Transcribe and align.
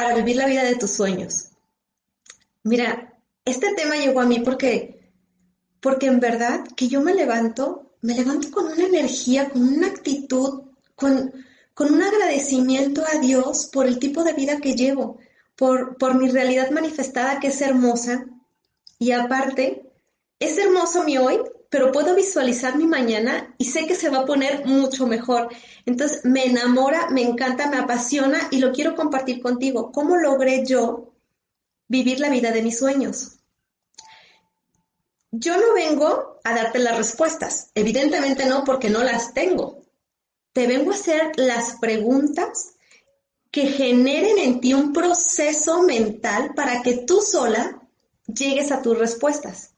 para 0.00 0.14
vivir 0.14 0.36
la 0.36 0.46
vida 0.46 0.64
de 0.64 0.76
tus 0.76 0.92
sueños? 0.92 1.50
Mira, 2.62 3.12
este 3.44 3.74
tema 3.74 3.96
llegó 3.96 4.22
a 4.22 4.24
mí 4.24 4.40
porque, 4.40 5.12
porque 5.78 6.06
en 6.06 6.20
verdad 6.20 6.64
que 6.74 6.88
yo 6.88 7.02
me 7.02 7.14
levanto, 7.14 7.92
me 8.00 8.14
levanto 8.14 8.50
con 8.50 8.64
una 8.64 8.86
energía, 8.86 9.50
con 9.50 9.62
una 9.62 9.88
actitud, 9.88 10.62
con, 10.94 11.30
con 11.74 11.92
un 11.92 12.02
agradecimiento 12.02 13.02
a 13.06 13.18
Dios 13.18 13.68
por 13.70 13.86
el 13.86 13.98
tipo 13.98 14.24
de 14.24 14.32
vida 14.32 14.58
que 14.62 14.74
llevo, 14.74 15.18
por, 15.54 15.98
por 15.98 16.14
mi 16.14 16.30
realidad 16.30 16.70
manifestada 16.70 17.38
que 17.38 17.48
es 17.48 17.60
hermosa. 17.60 18.24
Y 18.98 19.12
aparte, 19.12 19.82
es 20.38 20.56
hermoso 20.56 21.04
mi 21.04 21.18
hoy, 21.18 21.40
pero 21.70 21.92
puedo 21.92 22.16
visualizar 22.16 22.76
mi 22.76 22.86
mañana 22.86 23.54
y 23.56 23.64
sé 23.66 23.86
que 23.86 23.94
se 23.94 24.10
va 24.10 24.18
a 24.18 24.26
poner 24.26 24.66
mucho 24.66 25.06
mejor. 25.06 25.48
Entonces 25.86 26.24
me 26.24 26.44
enamora, 26.44 27.08
me 27.10 27.22
encanta, 27.22 27.70
me 27.70 27.78
apasiona 27.78 28.48
y 28.50 28.58
lo 28.58 28.72
quiero 28.72 28.96
compartir 28.96 29.40
contigo. 29.40 29.92
¿Cómo 29.92 30.16
logré 30.16 30.66
yo 30.66 31.12
vivir 31.86 32.18
la 32.18 32.28
vida 32.28 32.50
de 32.50 32.62
mis 32.62 32.76
sueños? 32.76 33.38
Yo 35.30 35.56
no 35.56 35.72
vengo 35.74 36.40
a 36.42 36.54
darte 36.54 36.80
las 36.80 36.96
respuestas, 36.96 37.70
evidentemente 37.76 38.46
no 38.46 38.64
porque 38.64 38.90
no 38.90 39.04
las 39.04 39.32
tengo. 39.32 39.80
Te 40.52 40.66
vengo 40.66 40.90
a 40.90 40.94
hacer 40.94 41.30
las 41.36 41.76
preguntas 41.76 42.74
que 43.52 43.68
generen 43.68 44.38
en 44.38 44.60
ti 44.60 44.74
un 44.74 44.92
proceso 44.92 45.82
mental 45.82 46.52
para 46.56 46.82
que 46.82 47.04
tú 47.06 47.20
sola 47.22 47.80
llegues 48.26 48.72
a 48.72 48.82
tus 48.82 48.98
respuestas. 48.98 49.69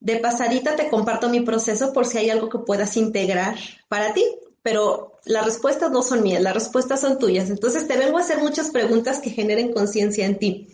De 0.00 0.16
pasadita 0.16 0.76
te 0.76 0.88
comparto 0.88 1.28
mi 1.28 1.40
proceso 1.40 1.92
por 1.92 2.06
si 2.06 2.18
hay 2.18 2.30
algo 2.30 2.48
que 2.48 2.58
puedas 2.58 2.96
integrar 2.96 3.56
para 3.88 4.14
ti, 4.14 4.24
pero 4.62 5.18
las 5.24 5.44
respuestas 5.44 5.90
no 5.90 6.02
son 6.02 6.22
mías, 6.22 6.42
las 6.42 6.54
respuestas 6.54 7.00
son 7.00 7.18
tuyas. 7.18 7.50
Entonces 7.50 7.88
te 7.88 7.96
vengo 7.96 8.18
a 8.18 8.20
hacer 8.20 8.38
muchas 8.38 8.70
preguntas 8.70 9.18
que 9.20 9.30
generen 9.30 9.72
conciencia 9.72 10.24
en 10.26 10.38
ti. 10.38 10.68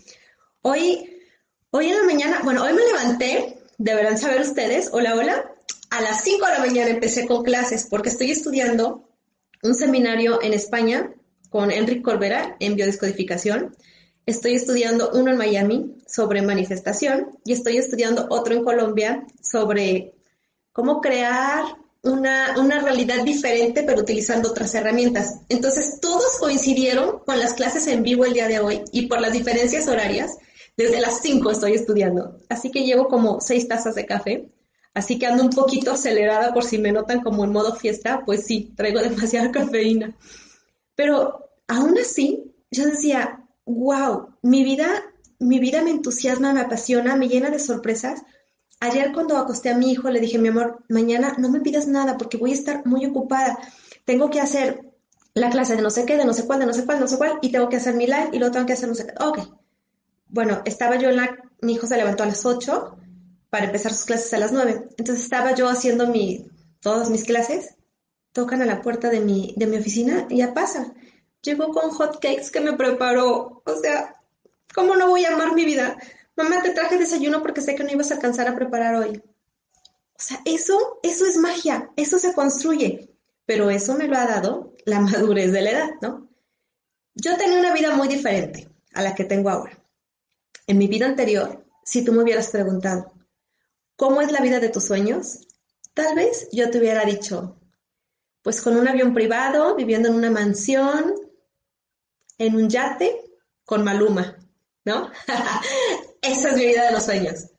Hoy, 0.62 1.20
hoy 1.70 1.88
en 1.88 1.96
la 1.96 2.04
mañana, 2.04 2.40
bueno, 2.44 2.62
hoy 2.62 2.72
me 2.72 2.84
levanté, 2.84 3.58
deberán 3.78 4.18
saber 4.18 4.40
ustedes, 4.40 4.90
hola, 4.92 5.14
hola, 5.14 5.50
a 5.90 6.00
las 6.00 6.24
5 6.24 6.44
de 6.46 6.52
la 6.52 6.58
mañana 6.58 6.90
empecé 6.90 7.26
con 7.26 7.44
clases 7.44 7.86
porque 7.88 8.08
estoy 8.08 8.30
estudiando 8.30 9.08
un 9.62 9.74
seminario 9.74 10.42
en 10.42 10.52
España 10.52 11.10
con 11.50 11.70
Enrique 11.70 12.02
Corbera 12.02 12.56
en 12.58 12.74
biodescodificación. 12.74 13.76
Estoy 14.26 14.54
estudiando 14.54 15.10
uno 15.12 15.30
en 15.30 15.36
Miami 15.36 15.96
sobre 16.06 16.40
manifestación 16.40 17.38
y 17.44 17.52
estoy 17.52 17.76
estudiando 17.76 18.26
otro 18.30 18.54
en 18.54 18.64
Colombia 18.64 19.26
sobre 19.42 20.14
cómo 20.72 21.02
crear 21.02 21.64
una, 22.02 22.54
una, 22.58 22.80
realidad 22.80 23.22
diferente 23.22 23.82
pero 23.82 24.00
utilizando 24.00 24.50
otras 24.50 24.74
herramientas. 24.74 25.40
Entonces, 25.50 26.00
todos 26.00 26.38
coincidieron 26.38 27.18
con 27.20 27.38
las 27.38 27.54
clases 27.54 27.86
en 27.86 28.02
vivo 28.02 28.24
el 28.24 28.32
día 28.32 28.48
de 28.48 28.60
hoy 28.60 28.82
y 28.92 29.06
por 29.06 29.20
las 29.20 29.32
diferencias 29.32 29.88
horarias, 29.88 30.38
desde 30.76 31.00
las 31.00 31.20
5 31.20 31.50
estoy 31.50 31.74
estudiando. 31.74 32.38
Así 32.48 32.70
que 32.70 32.82
llevo 32.82 33.08
como 33.08 33.40
seis 33.40 33.68
tazas 33.68 33.94
de 33.94 34.06
café. 34.06 34.48
Así 34.94 35.18
que 35.18 35.26
ando 35.26 35.42
un 35.42 35.50
poquito 35.50 35.92
acelerada 35.92 36.54
por 36.54 36.64
si 36.64 36.78
me 36.78 36.92
notan 36.92 37.20
como 37.20 37.44
en 37.44 37.52
modo 37.52 37.74
fiesta, 37.74 38.22
pues 38.24 38.46
sí, 38.46 38.72
traigo 38.76 39.00
demasiada 39.02 39.50
cafeína. 39.50 40.16
Pero 40.94 41.50
aún 41.68 41.98
así, 41.98 42.54
yo 42.70 42.86
decía, 42.86 43.43
wow, 43.66 44.34
mi 44.42 44.64
vida, 44.64 44.88
mi 45.38 45.58
vida 45.58 45.82
me 45.82 45.90
entusiasma, 45.90 46.52
me 46.52 46.60
apasiona, 46.60 47.16
me 47.16 47.28
llena 47.28 47.50
de 47.50 47.58
sorpresas. 47.58 48.22
Ayer 48.80 49.12
cuando 49.12 49.38
acosté 49.38 49.70
a 49.70 49.76
mi 49.76 49.90
hijo 49.92 50.10
le 50.10 50.20
dije, 50.20 50.38
mi 50.38 50.48
amor, 50.48 50.84
mañana 50.88 51.34
no 51.38 51.48
me 51.48 51.60
pidas 51.60 51.86
nada 51.86 52.18
porque 52.18 52.36
voy 52.36 52.50
a 52.50 52.54
estar 52.54 52.86
muy 52.86 53.06
ocupada. 53.06 53.58
Tengo 54.04 54.30
que 54.30 54.40
hacer 54.40 54.92
la 55.32 55.50
clase 55.50 55.76
de 55.76 55.82
no 55.82 55.90
sé 55.90 56.04
qué, 56.04 56.16
de 56.16 56.24
no 56.24 56.34
sé 56.34 56.46
cuál, 56.46 56.60
de 56.60 56.66
no 56.66 56.74
sé 56.74 56.84
cuál, 56.84 57.00
no 57.00 57.08
sé 57.08 57.16
cuál, 57.16 57.38
y 57.42 57.50
tengo 57.50 57.68
que 57.68 57.76
hacer 57.76 57.94
mi 57.94 58.06
live 58.06 58.30
y 58.32 58.38
luego 58.38 58.52
tengo 58.52 58.66
que 58.66 58.74
hacer 58.74 58.88
no 58.88 58.94
sé 58.94 59.06
qué. 59.06 59.14
Ok. 59.24 59.38
Bueno, 60.28 60.62
estaba 60.64 60.96
yo 60.96 61.10
en 61.10 61.16
la, 61.16 61.36
mi 61.62 61.74
hijo 61.74 61.86
se 61.86 61.96
levantó 61.96 62.24
a 62.24 62.26
las 62.26 62.44
8 62.44 62.96
para 63.50 63.66
empezar 63.66 63.92
sus 63.92 64.04
clases 64.04 64.32
a 64.34 64.38
las 64.38 64.52
9. 64.52 64.88
Entonces 64.98 65.24
estaba 65.24 65.54
yo 65.54 65.68
haciendo 65.68 66.06
mi, 66.08 66.46
todas 66.80 67.10
mis 67.10 67.24
clases, 67.24 67.76
tocan 68.32 68.62
a 68.62 68.66
la 68.66 68.82
puerta 68.82 69.10
de 69.10 69.20
mi, 69.20 69.54
de 69.56 69.66
mi 69.66 69.76
oficina 69.76 70.26
y 70.28 70.38
ya 70.38 70.52
pasa 70.54 70.92
llegó 71.44 71.68
con 71.68 71.90
hot 71.90 72.14
cakes 72.14 72.50
que 72.50 72.60
me 72.60 72.72
preparó. 72.72 73.62
O 73.64 73.76
sea, 73.80 74.16
¿cómo 74.74 74.96
no 74.96 75.08
voy 75.08 75.24
a 75.24 75.34
amar 75.34 75.54
mi 75.54 75.64
vida? 75.64 75.96
Mamá, 76.36 76.62
te 76.62 76.70
traje 76.70 76.98
desayuno 76.98 77.42
porque 77.42 77.60
sé 77.60 77.74
que 77.74 77.84
no 77.84 77.92
ibas 77.92 78.10
a 78.10 78.14
alcanzar 78.14 78.48
a 78.48 78.56
preparar 78.56 78.96
hoy. 78.96 79.22
O 80.16 80.22
sea, 80.22 80.40
eso, 80.44 80.98
eso 81.02 81.26
es 81.26 81.36
magia, 81.36 81.90
eso 81.96 82.18
se 82.18 82.32
construye. 82.34 83.10
Pero 83.46 83.70
eso 83.70 83.94
me 83.94 84.08
lo 84.08 84.16
ha 84.16 84.26
dado 84.26 84.74
la 84.84 85.00
madurez 85.00 85.52
de 85.52 85.62
la 85.62 85.70
edad, 85.70 85.90
¿no? 86.00 86.28
Yo 87.14 87.36
tenía 87.36 87.60
una 87.60 87.72
vida 87.72 87.94
muy 87.94 88.08
diferente 88.08 88.68
a 88.92 89.02
la 89.02 89.14
que 89.14 89.24
tengo 89.24 89.50
ahora. 89.50 89.78
En 90.66 90.78
mi 90.78 90.88
vida 90.88 91.06
anterior, 91.06 91.64
si 91.84 92.04
tú 92.04 92.12
me 92.12 92.22
hubieras 92.22 92.48
preguntado, 92.48 93.12
¿cómo 93.96 94.20
es 94.20 94.32
la 94.32 94.40
vida 94.40 94.58
de 94.58 94.70
tus 94.70 94.84
sueños? 94.84 95.46
Tal 95.92 96.16
vez 96.16 96.48
yo 96.50 96.70
te 96.70 96.78
hubiera 96.78 97.04
dicho, 97.04 97.56
pues 98.42 98.60
con 98.60 98.76
un 98.76 98.88
avión 98.88 99.14
privado, 99.14 99.76
viviendo 99.76 100.08
en 100.08 100.16
una 100.16 100.30
mansión, 100.30 101.14
en 102.38 102.56
un 102.56 102.68
yate 102.68 103.20
con 103.64 103.84
Maluma, 103.84 104.36
¿no? 104.84 105.10
esa 106.22 106.50
es 106.50 106.56
mi 106.56 106.66
vida 106.66 106.86
de 106.86 106.92
los 106.92 107.04
sueños. 107.04 107.50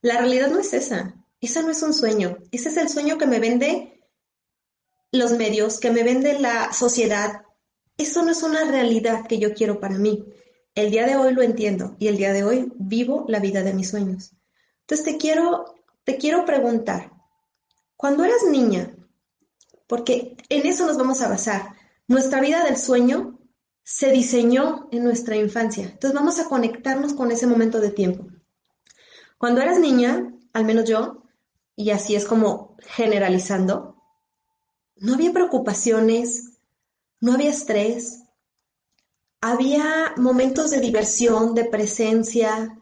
La 0.00 0.18
realidad 0.18 0.48
no 0.48 0.60
es 0.60 0.72
esa. 0.72 1.14
Esa 1.40 1.62
no 1.62 1.70
es 1.70 1.82
un 1.82 1.94
sueño. 1.94 2.38
Ese 2.50 2.68
es 2.68 2.76
el 2.76 2.88
sueño 2.88 3.18
que 3.18 3.26
me 3.26 3.40
vende 3.40 4.02
los 5.12 5.32
medios, 5.32 5.80
que 5.80 5.90
me 5.90 6.02
vende 6.02 6.38
la 6.38 6.72
sociedad. 6.72 7.42
Eso 7.96 8.22
no 8.22 8.30
es 8.30 8.42
una 8.42 8.64
realidad 8.64 9.26
que 9.26 9.38
yo 9.38 9.54
quiero 9.54 9.80
para 9.80 9.98
mí. 9.98 10.24
El 10.74 10.90
día 10.90 11.06
de 11.06 11.16
hoy 11.16 11.34
lo 11.34 11.42
entiendo 11.42 11.96
y 11.98 12.08
el 12.08 12.16
día 12.16 12.32
de 12.32 12.44
hoy 12.44 12.72
vivo 12.76 13.24
la 13.28 13.40
vida 13.40 13.62
de 13.62 13.74
mis 13.74 13.90
sueños. 13.90 14.32
Entonces 14.82 15.04
te 15.04 15.16
quiero, 15.18 15.74
te 16.04 16.16
quiero 16.16 16.44
preguntar, 16.44 17.12
cuando 17.96 18.24
eras 18.24 18.44
niña, 18.48 18.94
porque 19.88 20.36
en 20.48 20.66
eso 20.66 20.86
nos 20.86 20.96
vamos 20.96 21.20
a 21.20 21.28
basar, 21.28 21.74
nuestra 22.06 22.40
vida 22.40 22.64
del 22.64 22.76
sueño 22.76 23.37
se 23.90 24.12
diseñó 24.12 24.86
en 24.92 25.02
nuestra 25.02 25.34
infancia. 25.34 25.84
Entonces 25.84 26.12
vamos 26.12 26.38
a 26.38 26.44
conectarnos 26.44 27.14
con 27.14 27.30
ese 27.30 27.46
momento 27.46 27.80
de 27.80 27.88
tiempo. 27.88 28.26
Cuando 29.38 29.62
eras 29.62 29.78
niña, 29.78 30.30
al 30.52 30.66
menos 30.66 30.84
yo, 30.84 31.22
y 31.74 31.88
así 31.88 32.14
es 32.14 32.26
como 32.26 32.76
generalizando, 32.80 33.96
no 34.96 35.14
había 35.14 35.32
preocupaciones, 35.32 36.58
no 37.20 37.32
había 37.32 37.48
estrés, 37.48 38.24
había 39.40 40.12
momentos 40.18 40.70
de 40.70 40.80
diversión, 40.80 41.54
de 41.54 41.64
presencia, 41.64 42.78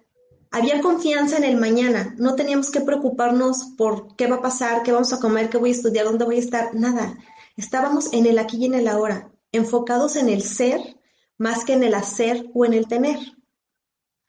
había 0.51 0.81
confianza 0.81 1.37
en 1.37 1.45
el 1.45 1.57
mañana, 1.57 2.17
no 2.19 2.35
teníamos 2.35 2.73
que 2.73 2.81
preocuparnos 2.81 3.75
por 3.79 4.17
qué 4.17 4.27
va 4.27 4.37
a 4.37 4.43
pasar, 4.43 4.83
qué 4.83 4.91
vamos 4.91 5.13
a 5.13 5.21
comer, 5.21 5.51
qué 5.51 5.59
voy 5.59 5.71
a 5.71 5.75
estudiar, 5.75 6.07
dónde 6.07 6.25
voy 6.25 6.37
a 6.37 6.41
estar, 6.41 6.75
nada. 6.75 7.17
Estábamos 7.57 8.13
en 8.13 8.27
el 8.27 8.41
aquí 8.41 8.57
y 8.57 8.65
en 8.65 8.75
el 8.75 8.89
ahora 8.89 9.31
enfocados 9.53 10.17
en 10.17 10.29
el 10.29 10.43
ser 10.43 10.96
más 11.39 11.65
que 11.65 11.75
en 11.75 11.85
el 11.85 11.95
hacer 11.95 12.47
o 12.55 12.65
en 12.65 12.75
el 12.75 12.87
tener. 12.87 13.19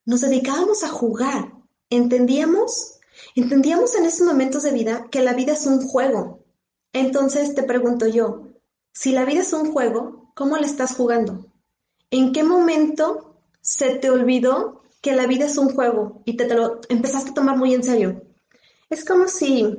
Nos 0.05 0.21
dedicábamos 0.21 0.83
a 0.83 0.89
jugar. 0.89 1.53
Entendíamos, 1.89 2.99
entendíamos 3.35 3.95
en 3.95 4.05
esos 4.05 4.25
momentos 4.25 4.63
de 4.63 4.71
vida 4.71 5.07
que 5.11 5.21
la 5.21 5.33
vida 5.33 5.53
es 5.53 5.65
un 5.65 5.87
juego. 5.87 6.45
Entonces 6.93 7.55
te 7.55 7.63
pregunto 7.63 8.07
yo, 8.07 8.47
si 8.93 9.11
la 9.11 9.25
vida 9.25 9.41
es 9.41 9.53
un 9.53 9.71
juego, 9.71 10.31
¿cómo 10.35 10.57
le 10.57 10.65
estás 10.65 10.95
jugando? 10.95 11.45
¿En 12.09 12.31
qué 12.31 12.43
momento 12.43 13.35
se 13.61 13.95
te 13.95 14.09
olvidó 14.09 14.81
que 15.01 15.13
la 15.13 15.27
vida 15.27 15.45
es 15.45 15.57
un 15.57 15.73
juego 15.73 16.21
y 16.25 16.35
te, 16.35 16.45
te 16.45 16.55
lo 16.55 16.79
empezaste 16.89 17.31
a 17.31 17.33
tomar 17.33 17.57
muy 17.57 17.73
en 17.73 17.83
serio? 17.83 18.23
Es 18.89 19.03
como 19.03 19.27
si, 19.27 19.77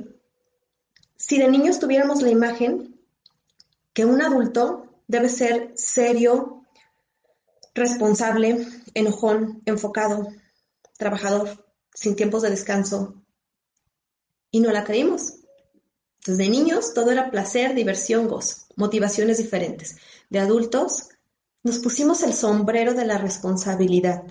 si 1.17 1.37
de 1.37 1.49
niños 1.49 1.79
tuviéramos 1.79 2.21
la 2.21 2.29
imagen 2.29 2.99
que 3.93 4.05
un 4.05 4.21
adulto 4.21 4.85
debe 5.07 5.29
ser 5.29 5.73
serio, 5.75 6.58
responsable, 7.79 8.67
enojón, 8.93 9.61
enfocado, 9.65 10.27
trabajador, 10.97 11.65
sin 11.93 12.15
tiempos 12.15 12.43
de 12.43 12.49
descanso. 12.49 13.15
Y 14.51 14.59
no 14.59 14.71
la 14.71 14.83
creímos. 14.83 15.33
Entonces, 16.19 16.37
de 16.37 16.49
niños 16.49 16.93
todo 16.93 17.11
era 17.11 17.31
placer, 17.31 17.73
diversión, 17.73 18.27
gozo, 18.27 18.67
motivaciones 18.75 19.37
diferentes. 19.37 19.97
De 20.29 20.39
adultos 20.39 21.09
nos 21.63 21.79
pusimos 21.79 22.23
el 22.23 22.33
sombrero 22.33 22.93
de 22.93 23.05
la 23.05 23.17
responsabilidad. 23.17 24.23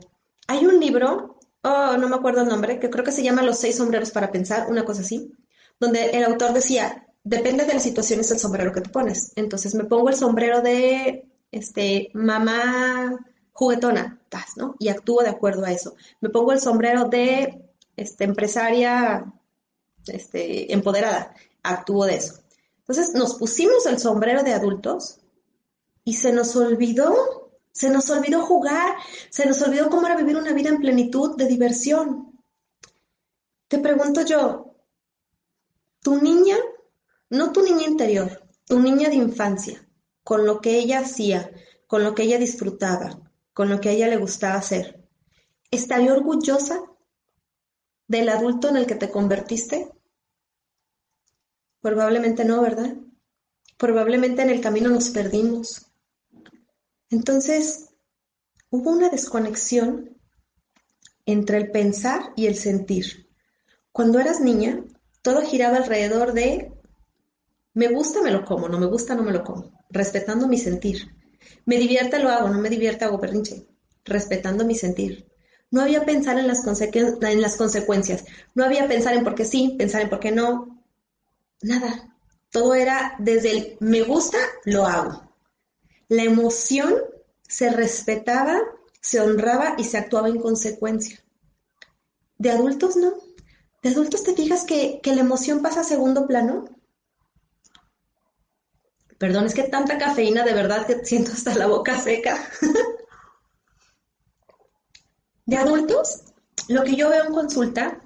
Hay 0.47 0.65
un 0.65 0.81
libro, 0.81 1.39
oh, 1.63 1.97
no 1.99 2.09
me 2.09 2.17
acuerdo 2.17 2.43
el 2.43 2.49
nombre, 2.49 2.79
que 2.79 2.91
creo 2.91 3.05
que 3.05 3.13
se 3.13 3.23
llama 3.23 3.43
Los 3.43 3.59
seis 3.59 3.77
sombreros 3.77 4.11
para 4.11 4.33
pensar, 4.33 4.69
una 4.71 4.85
cosa 4.85 5.03
así, 5.03 5.33
donde 5.81 6.11
el 6.11 6.25
autor 6.25 6.53
decía, 6.53 7.07
depende 7.25 7.65
de 7.65 7.75
la 7.75 7.81
situación 7.81 8.21
es 8.21 8.31
el 8.31 8.39
sombrero 8.39 8.73
que 8.73 8.81
te 8.81 8.91
pones. 8.91 9.33
Entonces 9.37 9.75
me 9.75 9.85
pongo 9.85 10.09
el 10.09 10.17
sombrero 10.17 10.63
de 10.63 11.29
este 11.51 12.11
mamá 12.15 13.19
juguetona, 13.59 14.21
¿no? 14.55 14.77
Y 14.79 14.89
actúo 14.89 15.21
de 15.21 15.31
acuerdo 15.31 15.65
a 15.65 15.73
eso. 15.73 15.97
Me 16.21 16.31
pongo 16.31 16.53
el 16.53 16.61
sombrero 16.61 17.07
de 17.07 17.61
este, 17.97 18.23
empresaria 18.23 19.35
este, 20.07 20.73
empoderada, 20.73 21.35
actúo 21.65 22.07
de 22.07 22.15
eso. 22.15 22.35
Entonces 22.79 23.15
nos 23.15 23.35
pusimos 23.35 23.85
el 23.87 23.99
sombrero 23.99 24.45
de 24.45 24.53
adultos 24.53 25.19
y 26.05 26.15
se 26.15 26.33
nos 26.33 26.55
olvidó, 26.55 27.51
Se 27.73 27.91
nos 27.91 28.09
olvidó 28.11 28.43
jugar, 28.47 28.97
se 29.31 29.47
nos 29.47 29.61
olvidó 29.63 29.91
cómo 29.91 30.07
era 30.07 30.17
vivir 30.17 30.37
una 30.37 30.53
vida 30.53 30.69
en 30.69 30.81
plenitud 30.81 31.37
de 31.37 31.47
diversión. 31.47 32.39
Te 33.67 33.79
pregunto 33.79 34.23
yo, 34.23 34.77
tu 36.01 36.17
niña, 36.21 36.57
no 37.31 37.53
tu 37.53 37.63
niña 37.63 37.87
interior, 37.87 38.43
tu 38.67 38.79
niña 38.79 39.09
de 39.09 39.17
infancia, 39.17 39.87
con 40.23 40.45
lo 40.47 40.61
que 40.61 40.79
ella 40.79 41.01
hacía, 41.01 41.51
con 41.87 42.03
lo 42.05 42.15
que 42.15 42.23
ella 42.23 42.39
disfrutaba, 42.39 43.28
con 43.59 43.71
lo 43.71 43.81
que 43.81 43.89
a 43.89 43.93
ella 43.93 44.07
le 44.07 44.19
gustaba 44.19 44.55
hacer, 44.55 45.05
¿estaría 45.73 46.13
orgullosa 46.13 46.81
del 48.07 48.29
adulto 48.29 48.69
en 48.69 48.77
el 48.77 48.87
que 48.87 48.95
te 48.95 49.11
convertiste? 49.11 49.91
Probablemente 51.81 52.45
no, 52.45 52.63
¿verdad? 52.63 52.95
Probablemente 53.77 54.43
en 54.43 54.51
el 54.51 54.61
camino 54.61 54.91
nos 54.91 55.11
perdimos. 55.11 55.91
Entonces, 57.11 57.89
hubo 58.71 58.93
una 58.93 59.09
desconexión 59.09 60.17
entre 61.27 61.59
el 61.59 61.73
pensar 61.73 62.33
y 62.37 62.47
el 62.47 62.55
sentir. 62.55 63.29
Cuando 63.91 64.21
eras 64.21 64.41
niña, 64.41 64.85
todo 65.21 65.43
giraba 65.43 65.79
alrededor 65.79 66.33
de 66.33 66.73
me 67.75 67.89
gusta, 67.89 68.23
me 68.23 68.31
lo 68.31 68.45
como, 68.45 68.69
no 68.69 68.79
me 68.79 68.87
gusta, 68.87 69.17
no 69.17 69.25
me 69.25 69.33
lo 69.33 69.43
como, 69.43 69.73
respetando 69.91 70.47
mi 70.47 70.59
sentir. 70.59 71.18
Me 71.67 71.79
divierte, 71.79 72.19
lo 72.19 72.31
hago, 72.31 72.49
no 72.49 72.59
me 72.59 72.71
divierte, 72.71 73.05
hago 73.05 73.21
perrinche, 73.21 73.67
respetando 74.05 74.65
mi 74.65 74.75
sentir. 74.75 75.27
No 75.71 75.83
había 75.83 76.05
pensar 76.05 76.39
en 76.39 76.47
las, 76.47 76.65
en 76.95 77.43
las 77.43 77.57
consecuencias, 77.57 78.25
no 78.55 78.65
había 78.65 78.89
pensar 78.89 79.15
en 79.15 79.25
por 79.25 79.35
qué 79.35 79.45
sí, 79.45 79.75
pensar 79.79 80.03
en 80.03 80.09
por 80.09 80.21
qué 80.21 80.31
no, 80.31 80.83
nada. 81.63 82.15
Todo 82.51 82.75
era 82.75 83.15
desde 83.19 83.51
el 83.51 83.77
me 83.81 84.03
gusta, 84.03 84.39
lo 84.65 84.87
hago. 84.87 85.35
La 86.09 86.23
emoción 86.23 86.95
se 87.47 87.69
respetaba, 87.69 88.59
se 89.01 89.21
honraba 89.21 89.75
y 89.77 89.85
se 89.85 89.99
actuaba 89.99 90.29
en 90.29 90.41
consecuencia. 90.41 91.23
De 92.39 92.51
adultos 92.51 92.97
no. 92.97 93.15
De 93.83 93.91
adultos 93.91 94.23
te 94.23 94.35
fijas 94.35 94.65
que 94.65 95.01
la 95.05 95.21
emoción 95.21 95.61
pasa 95.61 95.81
a 95.81 95.85
segundo 95.85 96.27
plano. 96.27 96.65
Perdón, 99.19 99.47
es 99.47 99.55
que 99.55 99.65
tanta 99.65 99.99
cafeína 99.99 100.45
de 100.45 100.55
verdad 100.55 100.87
que 100.87 101.05
siento 101.05 101.33
hasta 101.33 101.55
la 101.55 101.67
boca 101.67 102.01
seca. 102.01 102.39
de 105.47 105.57
adultos, 105.57 106.23
lo 106.69 106.85
que 106.85 106.95
yo 106.95 107.09
veo 107.11 107.25
en 107.25 107.33
consulta, 107.33 108.01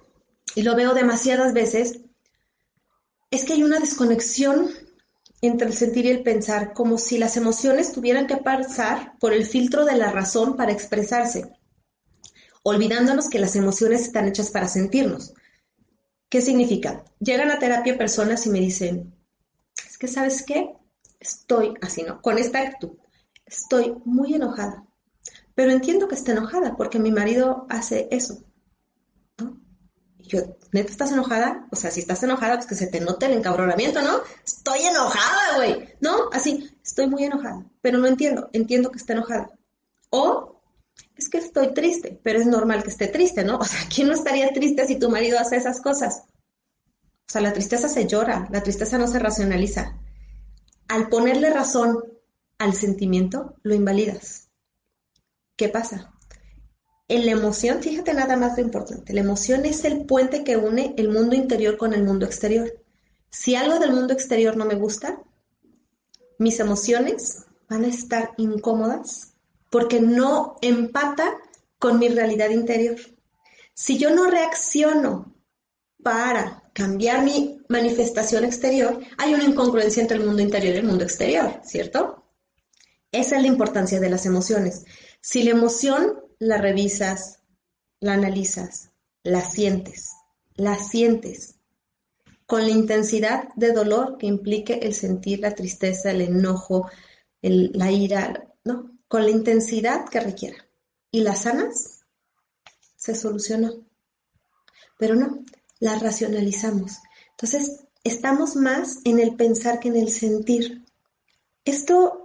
y 0.54 0.62
lo 0.62 0.74
veo 0.76 0.94
demasiadas 0.94 1.52
veces, 1.52 2.00
es 3.30 3.44
que 3.44 3.54
hay 3.54 3.62
una 3.62 3.78
desconexión 3.78 4.70
entre 5.40 5.66
el 5.66 5.74
sentir 5.74 6.06
y 6.06 6.10
el 6.10 6.22
pensar, 6.22 6.72
como 6.72 6.98
si 6.98 7.18
las 7.18 7.36
emociones 7.36 7.92
tuvieran 7.92 8.26
que 8.26 8.36
pasar 8.36 9.18
por 9.18 9.32
el 9.32 9.44
filtro 9.44 9.84
de 9.84 9.96
la 9.96 10.12
razón 10.12 10.56
para 10.56 10.72
expresarse, 10.72 11.50
olvidándonos 12.62 13.28
que 13.28 13.40
las 13.40 13.56
emociones 13.56 14.02
están 14.02 14.28
hechas 14.28 14.50
para 14.50 14.68
sentirnos. 14.68 15.34
¿Qué 16.28 16.40
significa? 16.40 17.04
Llegan 17.18 17.50
a 17.50 17.58
terapia 17.58 17.98
personas 17.98 18.46
y 18.46 18.50
me 18.50 18.60
dicen, 18.60 19.12
es 19.84 19.98
que 19.98 20.06
sabes 20.06 20.44
qué, 20.44 20.76
estoy 21.22 21.74
así, 21.80 22.02
¿no? 22.02 22.20
Con 22.20 22.38
esta 22.38 22.60
actitud, 22.60 22.98
estoy 23.46 23.94
muy 24.04 24.34
enojada, 24.34 24.84
pero 25.54 25.70
entiendo 25.70 26.08
que 26.08 26.14
está 26.14 26.32
enojada 26.32 26.76
porque 26.76 26.98
mi 26.98 27.10
marido 27.10 27.66
hace 27.68 28.08
eso 28.10 28.44
yo, 30.32 30.40
¿neta 30.72 30.90
estás 30.90 31.12
enojada? 31.12 31.66
O 31.70 31.76
sea, 31.76 31.90
si 31.90 32.00
estás 32.00 32.22
enojada, 32.22 32.56
pues 32.56 32.66
que 32.66 32.74
se 32.74 32.86
te 32.86 33.00
note 33.00 33.26
el 33.26 33.32
encabronamiento, 33.32 34.00
¿no? 34.02 34.20
Estoy 34.44 34.80
enojada, 34.80 35.56
güey. 35.56 35.88
No, 36.00 36.30
así, 36.32 36.70
estoy 36.82 37.06
muy 37.06 37.24
enojada, 37.24 37.64
pero 37.80 37.98
no 37.98 38.06
entiendo, 38.06 38.48
entiendo 38.52 38.90
que 38.90 38.98
está 38.98 39.12
enojada. 39.12 39.50
O 40.10 40.62
es 41.16 41.28
que 41.28 41.38
estoy 41.38 41.74
triste, 41.74 42.18
pero 42.22 42.38
es 42.38 42.46
normal 42.46 42.82
que 42.82 42.90
esté 42.90 43.08
triste, 43.08 43.44
¿no? 43.44 43.58
O 43.58 43.64
sea, 43.64 43.80
¿quién 43.94 44.08
no 44.08 44.14
estaría 44.14 44.52
triste 44.52 44.86
si 44.86 44.98
tu 44.98 45.10
marido 45.10 45.38
hace 45.38 45.56
esas 45.56 45.80
cosas? 45.80 46.24
O 47.28 47.32
sea, 47.32 47.42
la 47.42 47.52
tristeza 47.52 47.88
se 47.88 48.06
llora, 48.06 48.48
la 48.50 48.62
tristeza 48.62 48.98
no 48.98 49.06
se 49.08 49.18
racionaliza. 49.18 49.98
Al 50.88 51.08
ponerle 51.08 51.50
razón 51.50 52.04
al 52.58 52.74
sentimiento, 52.74 53.56
lo 53.62 53.74
invalidas. 53.74 54.48
¿Qué 55.56 55.68
pasa? 55.68 56.12
En 57.08 57.26
la 57.26 57.32
emoción, 57.32 57.82
fíjate 57.82 58.14
nada 58.14 58.36
más 58.36 58.56
lo 58.56 58.64
importante, 58.64 59.12
la 59.12 59.20
emoción 59.20 59.66
es 59.66 59.84
el 59.84 60.06
puente 60.06 60.44
que 60.44 60.56
une 60.56 60.94
el 60.96 61.10
mundo 61.10 61.36
interior 61.36 61.76
con 61.76 61.92
el 61.92 62.04
mundo 62.04 62.24
exterior. 62.24 62.72
Si 63.30 63.54
algo 63.54 63.78
del 63.78 63.92
mundo 63.92 64.12
exterior 64.12 64.56
no 64.56 64.64
me 64.64 64.76
gusta, 64.76 65.22
mis 66.38 66.58
emociones 66.60 67.44
van 67.68 67.84
a 67.84 67.88
estar 67.88 68.32
incómodas 68.36 69.34
porque 69.70 70.00
no 70.00 70.56
empata 70.60 71.38
con 71.78 71.98
mi 71.98 72.08
realidad 72.08 72.50
interior. 72.50 72.96
Si 73.74 73.98
yo 73.98 74.14
no 74.14 74.30
reacciono 74.30 75.34
para 76.02 76.62
cambiar 76.72 77.24
mi 77.24 77.61
manifestación 77.72 78.44
exterior, 78.44 79.00
hay 79.18 79.34
una 79.34 79.44
incongruencia 79.44 80.00
entre 80.00 80.18
el 80.18 80.24
mundo 80.24 80.42
interior 80.42 80.74
y 80.74 80.78
el 80.78 80.86
mundo 80.86 81.04
exterior, 81.04 81.60
¿cierto? 81.64 82.24
Esa 83.10 83.36
es 83.36 83.42
la 83.42 83.48
importancia 83.48 83.98
de 83.98 84.10
las 84.10 84.26
emociones. 84.26 84.84
Si 85.20 85.42
la 85.42 85.50
emoción 85.50 86.22
la 86.38 86.58
revisas, 86.58 87.40
la 88.00 88.14
analizas, 88.14 88.90
la 89.24 89.44
sientes, 89.44 90.12
la 90.54 90.78
sientes 90.78 91.56
con 92.46 92.62
la 92.62 92.70
intensidad 92.70 93.48
de 93.56 93.72
dolor 93.72 94.18
que 94.18 94.26
implique 94.26 94.74
el 94.82 94.94
sentir 94.94 95.40
la 95.40 95.54
tristeza, 95.54 96.10
el 96.10 96.20
enojo, 96.20 96.90
la 97.40 97.90
ira, 97.90 98.46
¿no? 98.64 98.98
Con 99.08 99.22
la 99.22 99.30
intensidad 99.30 100.06
que 100.08 100.20
requiera. 100.20 100.58
Y 101.10 101.22
la 101.22 101.34
sanas, 101.34 102.04
se 102.96 103.14
solucionó. 103.14 103.86
Pero 104.98 105.14
no, 105.14 105.44
la 105.80 105.98
racionalizamos. 105.98 106.98
Entonces, 107.42 107.80
estamos 108.04 108.54
más 108.54 109.00
en 109.04 109.18
el 109.18 109.34
pensar 109.34 109.80
que 109.80 109.88
en 109.88 109.96
el 109.96 110.10
sentir. 110.10 110.84
Esto 111.64 112.22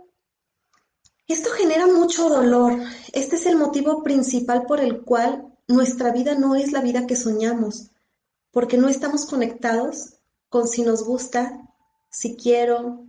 esto 1.28 1.50
genera 1.50 1.88
mucho 1.88 2.30
dolor. 2.30 2.80
Este 3.12 3.36
es 3.36 3.46
el 3.48 3.58
motivo 3.58 4.02
principal 4.02 4.64
por 4.66 4.80
el 4.80 5.02
cual 5.02 5.54
nuestra 5.68 6.14
vida 6.14 6.36
no 6.36 6.56
es 6.56 6.72
la 6.72 6.80
vida 6.80 7.06
que 7.06 7.18
soñamos, 7.18 7.92
porque 8.52 8.78
no 8.78 8.88
estamos 8.88 9.26
conectados 9.26 10.14
con 10.48 10.70
si 10.70 10.84
nos 10.84 11.04
gusta, 11.04 11.68
si 12.10 12.38
quiero, 12.38 13.06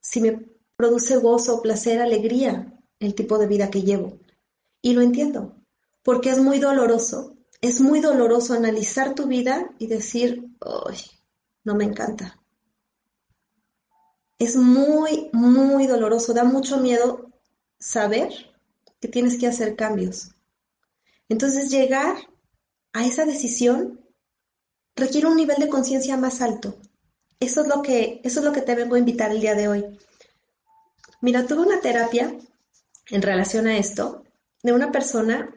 si 0.00 0.20
me 0.20 0.46
produce 0.76 1.16
gozo, 1.16 1.60
placer, 1.60 2.00
alegría 2.00 2.72
el 3.00 3.16
tipo 3.16 3.36
de 3.36 3.48
vida 3.48 3.68
que 3.68 3.82
llevo. 3.82 4.20
Y 4.80 4.92
lo 4.92 5.00
entiendo, 5.00 5.56
porque 6.04 6.30
es 6.30 6.38
muy 6.38 6.60
doloroso, 6.60 7.34
es 7.60 7.80
muy 7.80 7.98
doloroso 7.98 8.54
analizar 8.54 9.16
tu 9.16 9.26
vida 9.26 9.72
y 9.78 9.88
decir, 9.88 10.46
¡ay, 10.60 10.98
no 11.66 11.74
me 11.74 11.84
encanta! 11.84 12.40
Es 14.38 14.56
muy, 14.56 15.28
muy 15.32 15.86
doloroso, 15.86 16.32
da 16.32 16.44
mucho 16.44 16.78
miedo 16.78 17.30
saber 17.78 18.32
que 19.00 19.08
tienes 19.08 19.38
que 19.38 19.46
hacer 19.46 19.76
cambios. 19.76 20.30
Entonces 21.28 21.70
llegar 21.70 22.16
a 22.92 23.04
esa 23.04 23.24
decisión 23.24 24.00
requiere 24.94 25.26
un 25.26 25.36
nivel 25.36 25.56
de 25.58 25.68
conciencia 25.68 26.16
más 26.16 26.40
alto. 26.40 26.78
Eso 27.40 27.62
es 27.62 27.68
lo 27.68 27.82
que 27.82 28.20
eso 28.24 28.40
es 28.40 28.46
lo 28.46 28.52
que 28.52 28.62
te 28.62 28.74
vengo 28.74 28.94
a 28.94 28.98
invitar 28.98 29.30
el 29.30 29.40
día 29.40 29.54
de 29.54 29.68
hoy. 29.68 29.84
Mira, 31.20 31.46
tuve 31.46 31.62
una 31.62 31.80
terapia 31.80 32.34
en 33.10 33.22
relación 33.22 33.66
a 33.66 33.76
esto 33.76 34.24
de 34.62 34.72
una 34.72 34.92
persona 34.92 35.52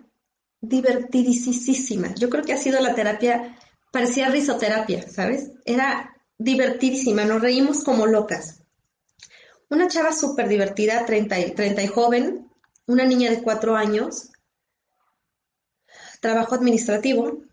divertidísima. 0.62 2.14
Yo 2.16 2.30
creo 2.30 2.44
que 2.44 2.54
ha 2.54 2.58
sido 2.58 2.80
la 2.82 2.96
terapia, 2.96 3.58
parecía 3.92 4.30
risoterapia, 4.30 5.08
¿sabes? 5.10 5.52
Era 5.66 6.16
divertidísima, 6.38 7.26
nos 7.26 7.42
reímos 7.42 7.84
como 7.84 8.08
locas. 8.08 8.62
Una 9.70 9.88
chava 9.88 10.12
súper 10.12 10.48
divertida, 10.48 11.06
30 11.06 11.40
y, 11.40 11.52
30 11.52 11.84
y 11.84 11.88
joven, 11.88 12.50
una 12.88 13.06
niña 13.06 13.30
de 13.30 13.44
cuatro 13.44 13.76
años, 13.76 14.32
trabajo 16.20 16.56
administrativo 16.56 17.44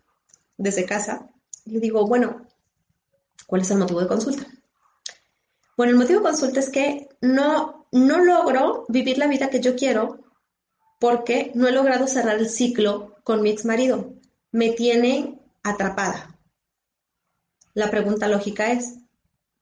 desde 0.57 0.85
casa. 0.85 1.29
Le 1.65 1.79
digo, 1.79 2.07
bueno, 2.07 2.47
¿cuál 3.45 3.61
es 3.61 3.71
el 3.71 3.77
motivo 3.77 4.01
de 4.01 4.07
consulta? 4.07 4.47
Bueno, 5.75 5.91
el 5.91 5.97
motivo 5.99 6.19
de 6.19 6.25
consulta 6.25 6.59
es 6.59 6.69
que 6.69 7.09
no, 7.21 7.87
no 7.91 8.23
logro 8.23 8.85
vivir 8.89 9.17
la 9.17 9.27
vida 9.27 9.49
que 9.49 9.59
yo 9.59 9.75
quiero 9.75 10.19
porque 10.99 11.51
no 11.53 11.67
he 11.67 11.71
logrado 11.71 12.07
cerrar 12.07 12.37
el 12.37 12.49
ciclo 12.49 13.15
con 13.23 13.41
mi 13.41 13.51
ex 13.51 13.65
marido. 13.65 14.13
Me 14.51 14.71
tiene 14.71 15.39
atrapada. 15.69 16.39
La 17.73 17.89
pregunta 17.91 18.27
lógica 18.27 18.71
es, 18.71 18.95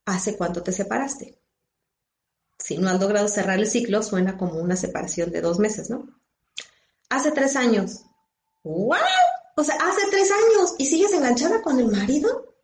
¿hace 0.04 0.36
cuánto 0.36 0.62
te 0.62 0.72
separaste? 0.72 1.38
si 2.58 2.78
no 2.78 2.88
has 2.88 3.00
logrado 3.00 3.28
cerrar 3.28 3.58
el 3.58 3.66
ciclo, 3.66 4.02
suena 4.02 4.36
como 4.36 4.60
una 4.60 4.76
separación 4.76 5.30
de 5.30 5.40
dos 5.40 5.58
meses, 5.58 5.90
¿no? 5.90 6.06
Hace 7.08 7.30
tres 7.30 7.56
años. 7.56 8.04
¡Wow! 8.64 8.96
O 9.56 9.64
sea, 9.64 9.76
hace 9.76 10.10
tres 10.10 10.30
años 10.30 10.74
y 10.78 10.86
sigues 10.86 11.12
enganchada 11.12 11.62
con 11.62 11.78
el 11.78 11.88
marido. 11.88 12.54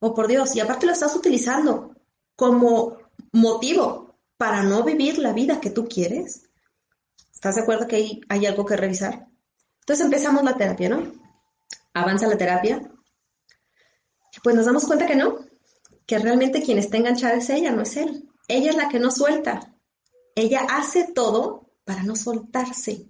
Oh, 0.00 0.14
por 0.14 0.26
Dios, 0.28 0.54
y 0.54 0.60
aparte 0.60 0.86
lo 0.86 0.92
estás 0.92 1.14
utilizando 1.14 1.94
como 2.36 2.98
motivo 3.32 4.16
para 4.36 4.62
no 4.62 4.82
vivir 4.82 5.18
la 5.18 5.32
vida 5.32 5.60
que 5.60 5.70
tú 5.70 5.86
quieres. 5.86 6.48
¿Estás 7.32 7.56
de 7.56 7.62
acuerdo 7.62 7.86
que 7.86 7.96
hay, 7.96 8.20
hay 8.28 8.46
algo 8.46 8.64
que 8.64 8.76
revisar? 8.76 9.28
Entonces 9.80 10.04
empezamos 10.04 10.42
la 10.44 10.56
terapia, 10.56 10.88
¿no? 10.88 11.12
Avanza 11.94 12.26
la 12.26 12.36
terapia. 12.36 12.82
Pues 14.42 14.56
nos 14.56 14.66
damos 14.66 14.84
cuenta 14.84 15.06
que 15.06 15.16
no, 15.16 15.38
que 16.06 16.18
realmente 16.18 16.62
quien 16.62 16.78
está 16.78 16.96
enganchada 16.96 17.34
es 17.34 17.48
ella, 17.50 17.70
no 17.70 17.82
es 17.82 17.96
él. 17.96 18.28
Ella 18.48 18.70
es 18.70 18.76
la 18.76 18.88
que 18.88 18.98
no 18.98 19.10
suelta. 19.10 19.74
Ella 20.34 20.66
hace 20.68 21.12
todo 21.14 21.70
para 21.84 22.02
no 22.02 22.16
soltarse. 22.16 23.08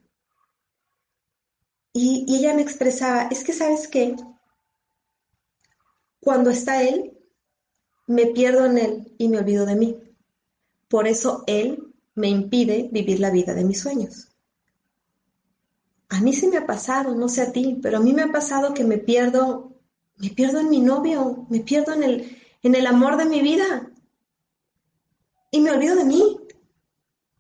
Y, 1.93 2.25
y 2.29 2.37
ella 2.37 2.55
me 2.55 2.63
expresaba, 2.63 3.29
es 3.31 3.43
que 3.43 3.53
sabes 3.53 3.89
qué, 3.89 4.17
cuando 6.25 6.49
está 6.49 6.83
él, 6.83 7.13
me 8.07 8.27
pierdo 8.29 8.65
en 8.65 8.79
él 8.79 9.15
y 9.19 9.29
me 9.29 9.39
olvido 9.39 9.67
de 9.67 9.77
mí. 9.77 9.99
Por 10.89 11.07
eso 11.07 11.45
él 11.47 11.95
me 12.15 12.29
impide 12.29 12.89
vivir 12.91 13.21
la 13.21 13.31
vida 13.31 13.53
de 13.53 13.63
mis 13.63 13.83
sueños. 13.83 14.34
A 16.15 16.21
mí 16.21 16.33
se 16.33 16.47
me 16.47 16.59
ha 16.59 16.65
pasado, 16.65 17.13
no 17.17 17.29
sé 17.29 17.43
a 17.43 17.51
ti, 17.51 17.81
pero 17.83 17.97
a 17.97 18.01
mí 18.01 18.13
me 18.13 18.23
ha 18.23 18.31
pasado 18.31 18.73
que 18.73 18.85
me 18.85 18.99
pierdo, 18.99 19.73
me 20.17 20.31
pierdo 20.31 20.61
en 20.61 20.71
mi 20.71 20.79
novio, 20.79 21.45
me 21.51 21.59
pierdo 21.59 21.93
en 21.93 22.05
el, 22.05 22.39
en 22.63 22.77
el 22.77 22.87
amor 22.87 23.17
de 23.17 23.25
mi 23.25 23.43
vida 23.43 23.91
y 25.51 25.61
me 25.61 25.73
olvido 25.73 25.97
de 25.97 26.05
mí. 26.05 26.39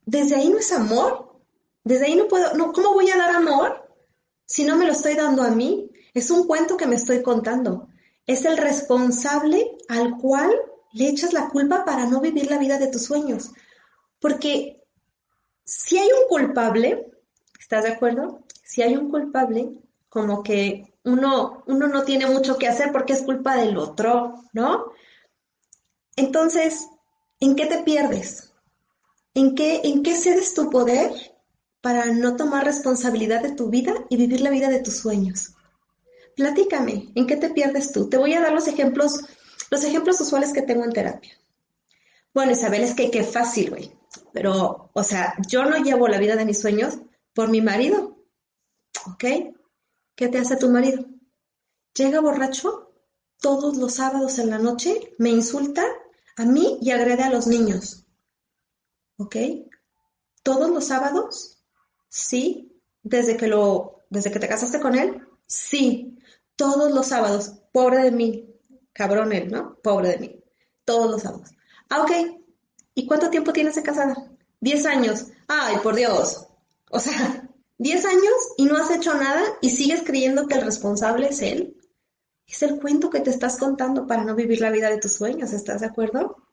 Desde 0.04 0.34
ahí 0.34 0.48
no 0.48 0.58
es 0.58 0.72
amor. 0.72 1.38
Desde 1.84 2.06
ahí 2.06 2.16
no 2.16 2.26
puedo, 2.26 2.54
no, 2.54 2.72
¿cómo 2.72 2.94
voy 2.94 3.08
a 3.10 3.16
dar 3.16 3.36
amor 3.36 3.88
si 4.44 4.64
no 4.64 4.74
me 4.76 4.86
lo 4.86 4.92
estoy 4.92 5.14
dando 5.14 5.44
a 5.44 5.50
mí? 5.50 5.92
Es 6.12 6.32
un 6.32 6.48
cuento 6.48 6.76
que 6.76 6.88
me 6.88 6.96
estoy 6.96 7.22
contando. 7.22 7.86
Es 8.26 8.44
el 8.44 8.56
responsable 8.56 9.78
al 9.88 10.18
cual 10.18 10.52
le 10.92 11.10
echas 11.10 11.32
la 11.32 11.48
culpa 11.48 11.84
para 11.84 12.06
no 12.06 12.20
vivir 12.20 12.50
la 12.50 12.58
vida 12.58 12.78
de 12.78 12.88
tus 12.88 13.04
sueños. 13.04 13.52
Porque 14.18 14.82
si 15.64 15.96
hay 15.96 16.08
un 16.08 16.28
culpable, 16.28 17.06
¿estás 17.60 17.84
de 17.84 17.90
acuerdo? 17.90 18.43
Si 18.64 18.82
hay 18.82 18.96
un 18.96 19.10
culpable, 19.10 19.70
como 20.08 20.42
que 20.42 20.94
uno, 21.04 21.62
uno 21.66 21.86
no 21.88 22.02
tiene 22.04 22.26
mucho 22.26 22.56
que 22.56 22.66
hacer 22.66 22.92
porque 22.92 23.12
es 23.12 23.22
culpa 23.22 23.56
del 23.56 23.76
otro, 23.76 24.42
¿no? 24.52 24.92
Entonces, 26.16 26.88
¿en 27.40 27.56
qué 27.56 27.66
te 27.66 27.82
pierdes? 27.82 28.52
¿En 29.34 29.54
qué, 29.54 29.80
en 29.84 30.02
qué 30.02 30.14
cedes 30.14 30.54
tu 30.54 30.70
poder 30.70 31.12
para 31.80 32.06
no 32.06 32.36
tomar 32.36 32.64
responsabilidad 32.64 33.42
de 33.42 33.52
tu 33.52 33.68
vida 33.68 33.94
y 34.08 34.16
vivir 34.16 34.40
la 34.40 34.50
vida 34.50 34.68
de 34.68 34.80
tus 34.80 34.96
sueños? 34.96 35.54
Platícame, 36.36 37.12
¿en 37.14 37.26
qué 37.26 37.36
te 37.36 37.50
pierdes 37.50 37.92
tú? 37.92 38.08
Te 38.08 38.16
voy 38.16 38.34
a 38.34 38.40
dar 38.40 38.52
los 38.52 38.66
ejemplos, 38.66 39.20
los 39.70 39.84
ejemplos 39.84 40.20
usuales 40.20 40.52
que 40.52 40.62
tengo 40.62 40.84
en 40.84 40.92
terapia. 40.92 41.32
Bueno, 42.32 42.52
Isabel, 42.52 42.82
es 42.82 42.94
que 42.94 43.10
qué 43.10 43.22
fácil, 43.22 43.70
güey. 43.70 43.92
Pero, 44.32 44.90
o 44.92 45.02
sea, 45.02 45.34
yo 45.48 45.64
no 45.64 45.76
llevo 45.76 46.08
la 46.08 46.18
vida 46.18 46.36
de 46.36 46.44
mis 46.44 46.60
sueños 46.60 46.98
por 47.32 47.48
mi 47.48 47.60
marido. 47.60 48.13
¿Ok? 49.06 49.24
¿Qué 50.14 50.28
te 50.28 50.38
hace 50.38 50.56
tu 50.56 50.68
marido? 50.68 51.04
Llega 51.94 52.20
borracho 52.20 52.92
todos 53.40 53.76
los 53.76 53.94
sábados 53.94 54.38
en 54.38 54.50
la 54.50 54.58
noche, 54.58 55.14
me 55.18 55.30
insulta 55.30 55.84
a 56.36 56.44
mí 56.44 56.78
y 56.80 56.90
agrede 56.90 57.22
a 57.22 57.30
los 57.30 57.46
niños. 57.46 58.06
¿Ok? 59.18 59.36
Todos 60.42 60.70
los 60.70 60.86
sábados, 60.86 61.62
sí. 62.08 62.70
Desde 63.02 63.36
que 63.36 63.48
lo, 63.48 64.00
desde 64.08 64.32
que 64.32 64.38
te 64.38 64.48
casaste 64.48 64.80
con 64.80 64.94
él, 64.94 65.26
sí. 65.46 66.18
Todos 66.56 66.92
los 66.92 67.08
sábados, 67.08 67.52
pobre 67.72 67.98
de 67.98 68.10
mí, 68.12 68.54
cabrón 68.92 69.32
él, 69.32 69.50
¿no? 69.50 69.76
Pobre 69.82 70.10
de 70.10 70.18
mí. 70.18 70.44
Todos 70.84 71.10
los 71.10 71.22
sábados. 71.22 71.50
Ah, 71.90 72.02
ok. 72.02 72.40
¿Y 72.94 73.06
cuánto 73.06 73.28
tiempo 73.28 73.52
tienes 73.52 73.74
de 73.74 73.82
casada? 73.82 74.14
Diez 74.60 74.86
años. 74.86 75.26
Ay, 75.48 75.76
por 75.82 75.96
Dios. 75.96 76.46
O 76.90 76.98
sea, 76.98 77.43
diez 77.84 78.06
años 78.06 78.54
y 78.56 78.64
no 78.64 78.78
has 78.78 78.90
hecho 78.90 79.12
nada 79.12 79.42
y 79.60 79.68
sigues 79.68 80.02
creyendo 80.04 80.48
que 80.48 80.54
el 80.54 80.64
responsable 80.64 81.28
es 81.28 81.42
él. 81.42 81.76
Es 82.46 82.62
el 82.62 82.80
cuento 82.80 83.10
que 83.10 83.20
te 83.20 83.28
estás 83.28 83.58
contando 83.58 84.06
para 84.06 84.24
no 84.24 84.34
vivir 84.34 84.62
la 84.62 84.70
vida 84.70 84.88
de 84.88 84.96
tus 84.96 85.12
sueños, 85.12 85.52
¿estás 85.52 85.82
de 85.82 85.88
acuerdo? 85.88 86.48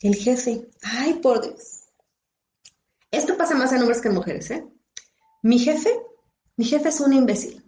El 0.00 0.16
jefe. 0.16 0.70
Ay, 0.82 1.20
por 1.22 1.42
Dios. 1.42 1.80
Esto 3.10 3.36
pasa 3.36 3.54
más 3.54 3.70
en 3.72 3.82
hombres 3.82 4.00
que 4.00 4.08
en 4.08 4.14
mujeres, 4.14 4.50
¿eh? 4.50 4.66
Mi 5.42 5.58
jefe, 5.58 5.94
mi 6.56 6.64
jefe 6.64 6.88
es 6.88 7.00
un 7.00 7.12
imbécil. 7.12 7.62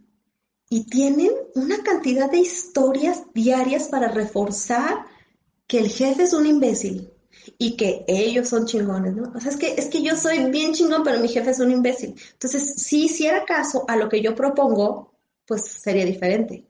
Y 0.71 0.87
tienen 0.87 1.31
una 1.55 1.83
cantidad 1.83 2.31
de 2.31 2.39
historias 2.39 3.23
diarias 3.35 3.89
para 3.89 4.09
reforzar 4.09 5.05
que 5.67 5.79
el 5.79 5.91
jefe 5.91 6.23
es 6.23 6.33
un 6.33 6.47
imbécil 6.47 7.14
y 7.59 7.77
que 7.77 8.05
ellos 8.07 8.49
son 8.49 8.67
chingones, 8.67 9.15
¿no? 9.15 9.33
O 9.35 9.41
sea, 9.41 9.51
es 9.51 9.57
que, 9.57 9.75
es 9.75 9.87
que 9.87 10.03
yo 10.03 10.17
soy 10.17 10.51
bien 10.51 10.73
chingón, 10.73 11.03
pero 11.03 11.21
mi 11.21 11.29
jefe 11.29 11.51
es 11.51 11.61
un 11.61 11.71
imbécil. 11.71 12.15
Entonces, 12.33 12.75
si 12.77 13.05
hiciera 13.05 13.45
caso 13.45 13.85
a 13.89 13.97
lo 13.97 14.09
que 14.09 14.21
yo 14.21 14.35
propongo, 14.35 15.15
pues 15.47 15.65
sería 15.65 16.05
diferente. 16.05 16.65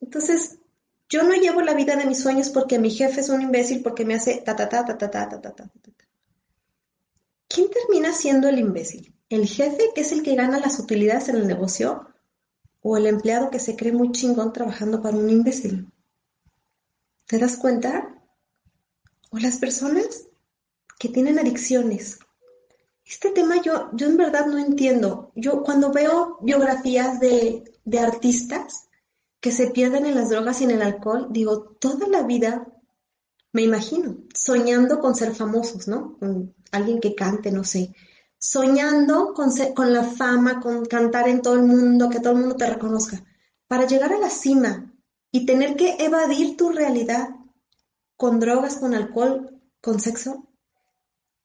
Entonces, 0.00 0.58
yo 1.08 1.22
no 1.22 1.34
llevo 1.34 1.60
la 1.62 1.74
vida 1.74 1.96
de 1.96 2.06
mis 2.06 2.20
sueños 2.20 2.50
porque 2.50 2.78
mi 2.78 2.90
jefe 2.90 3.20
es 3.20 3.28
un 3.28 3.42
imbécil, 3.42 3.82
porque 3.82 4.04
me 4.04 4.14
hace 4.14 4.42
ta 4.44 4.56
ta 4.56 4.68
ta 4.68 4.84
ta 4.84 4.98
ta 4.98 5.10
ta 5.10 5.28
ta 5.28 5.40
ta 5.40 5.54
ta. 5.54 5.70
¿Quién 7.48 7.68
termina 7.70 8.12
siendo 8.12 8.48
el 8.48 8.58
imbécil? 8.58 9.14
¿El 9.28 9.46
jefe, 9.46 9.90
que 9.94 10.00
es 10.00 10.12
el 10.12 10.22
que 10.22 10.34
gana 10.34 10.58
las 10.58 10.78
utilidades 10.78 11.28
en 11.28 11.36
el 11.36 11.46
negocio? 11.46 12.08
¿O 12.82 12.96
el 12.96 13.06
empleado 13.06 13.50
que 13.50 13.60
se 13.60 13.76
cree 13.76 13.92
muy 13.92 14.12
chingón 14.12 14.52
trabajando 14.52 15.02
para 15.02 15.16
un 15.16 15.30
imbécil? 15.30 15.88
¿Te 17.26 17.38
das 17.38 17.56
cuenta? 17.56 18.15
Las 19.40 19.58
personas 19.58 20.26
que 20.98 21.08
tienen 21.08 21.38
adicciones. 21.38 22.18
Este 23.04 23.30
tema 23.30 23.62
yo, 23.62 23.90
yo 23.92 24.06
en 24.06 24.16
verdad 24.16 24.46
no 24.46 24.58
entiendo. 24.58 25.32
Yo 25.34 25.62
cuando 25.62 25.92
veo 25.92 26.38
biografías 26.42 27.20
de, 27.20 27.64
de 27.84 27.98
artistas 27.98 28.88
que 29.40 29.52
se 29.52 29.70
pierden 29.70 30.06
en 30.06 30.14
las 30.14 30.30
drogas 30.30 30.60
y 30.60 30.64
en 30.64 30.72
el 30.72 30.82
alcohol, 30.82 31.28
digo, 31.30 31.76
toda 31.78 32.08
la 32.08 32.22
vida, 32.22 32.66
me 33.52 33.62
imagino, 33.62 34.16
soñando 34.34 35.00
con 35.00 35.14
ser 35.14 35.34
famosos, 35.34 35.86
¿no? 35.86 36.16
Con 36.18 36.54
alguien 36.72 36.98
que 37.00 37.14
cante, 37.14 37.52
no 37.52 37.62
sé. 37.62 37.94
Soñando 38.38 39.34
con, 39.34 39.50
con 39.74 39.92
la 39.92 40.02
fama, 40.02 40.60
con 40.60 40.84
cantar 40.86 41.28
en 41.28 41.42
todo 41.42 41.54
el 41.54 41.62
mundo, 41.62 42.10
que 42.10 42.20
todo 42.20 42.32
el 42.32 42.40
mundo 42.40 42.56
te 42.56 42.68
reconozca. 42.68 43.22
Para 43.68 43.86
llegar 43.86 44.12
a 44.12 44.18
la 44.18 44.30
cima, 44.30 44.92
y 45.36 45.44
tener 45.44 45.76
que 45.76 45.96
evadir 45.98 46.56
tu 46.56 46.70
realidad 46.70 47.28
con 48.16 48.40
drogas, 48.40 48.76
con 48.76 48.94
alcohol, 48.94 49.60
con 49.80 50.00
sexo, 50.00 50.46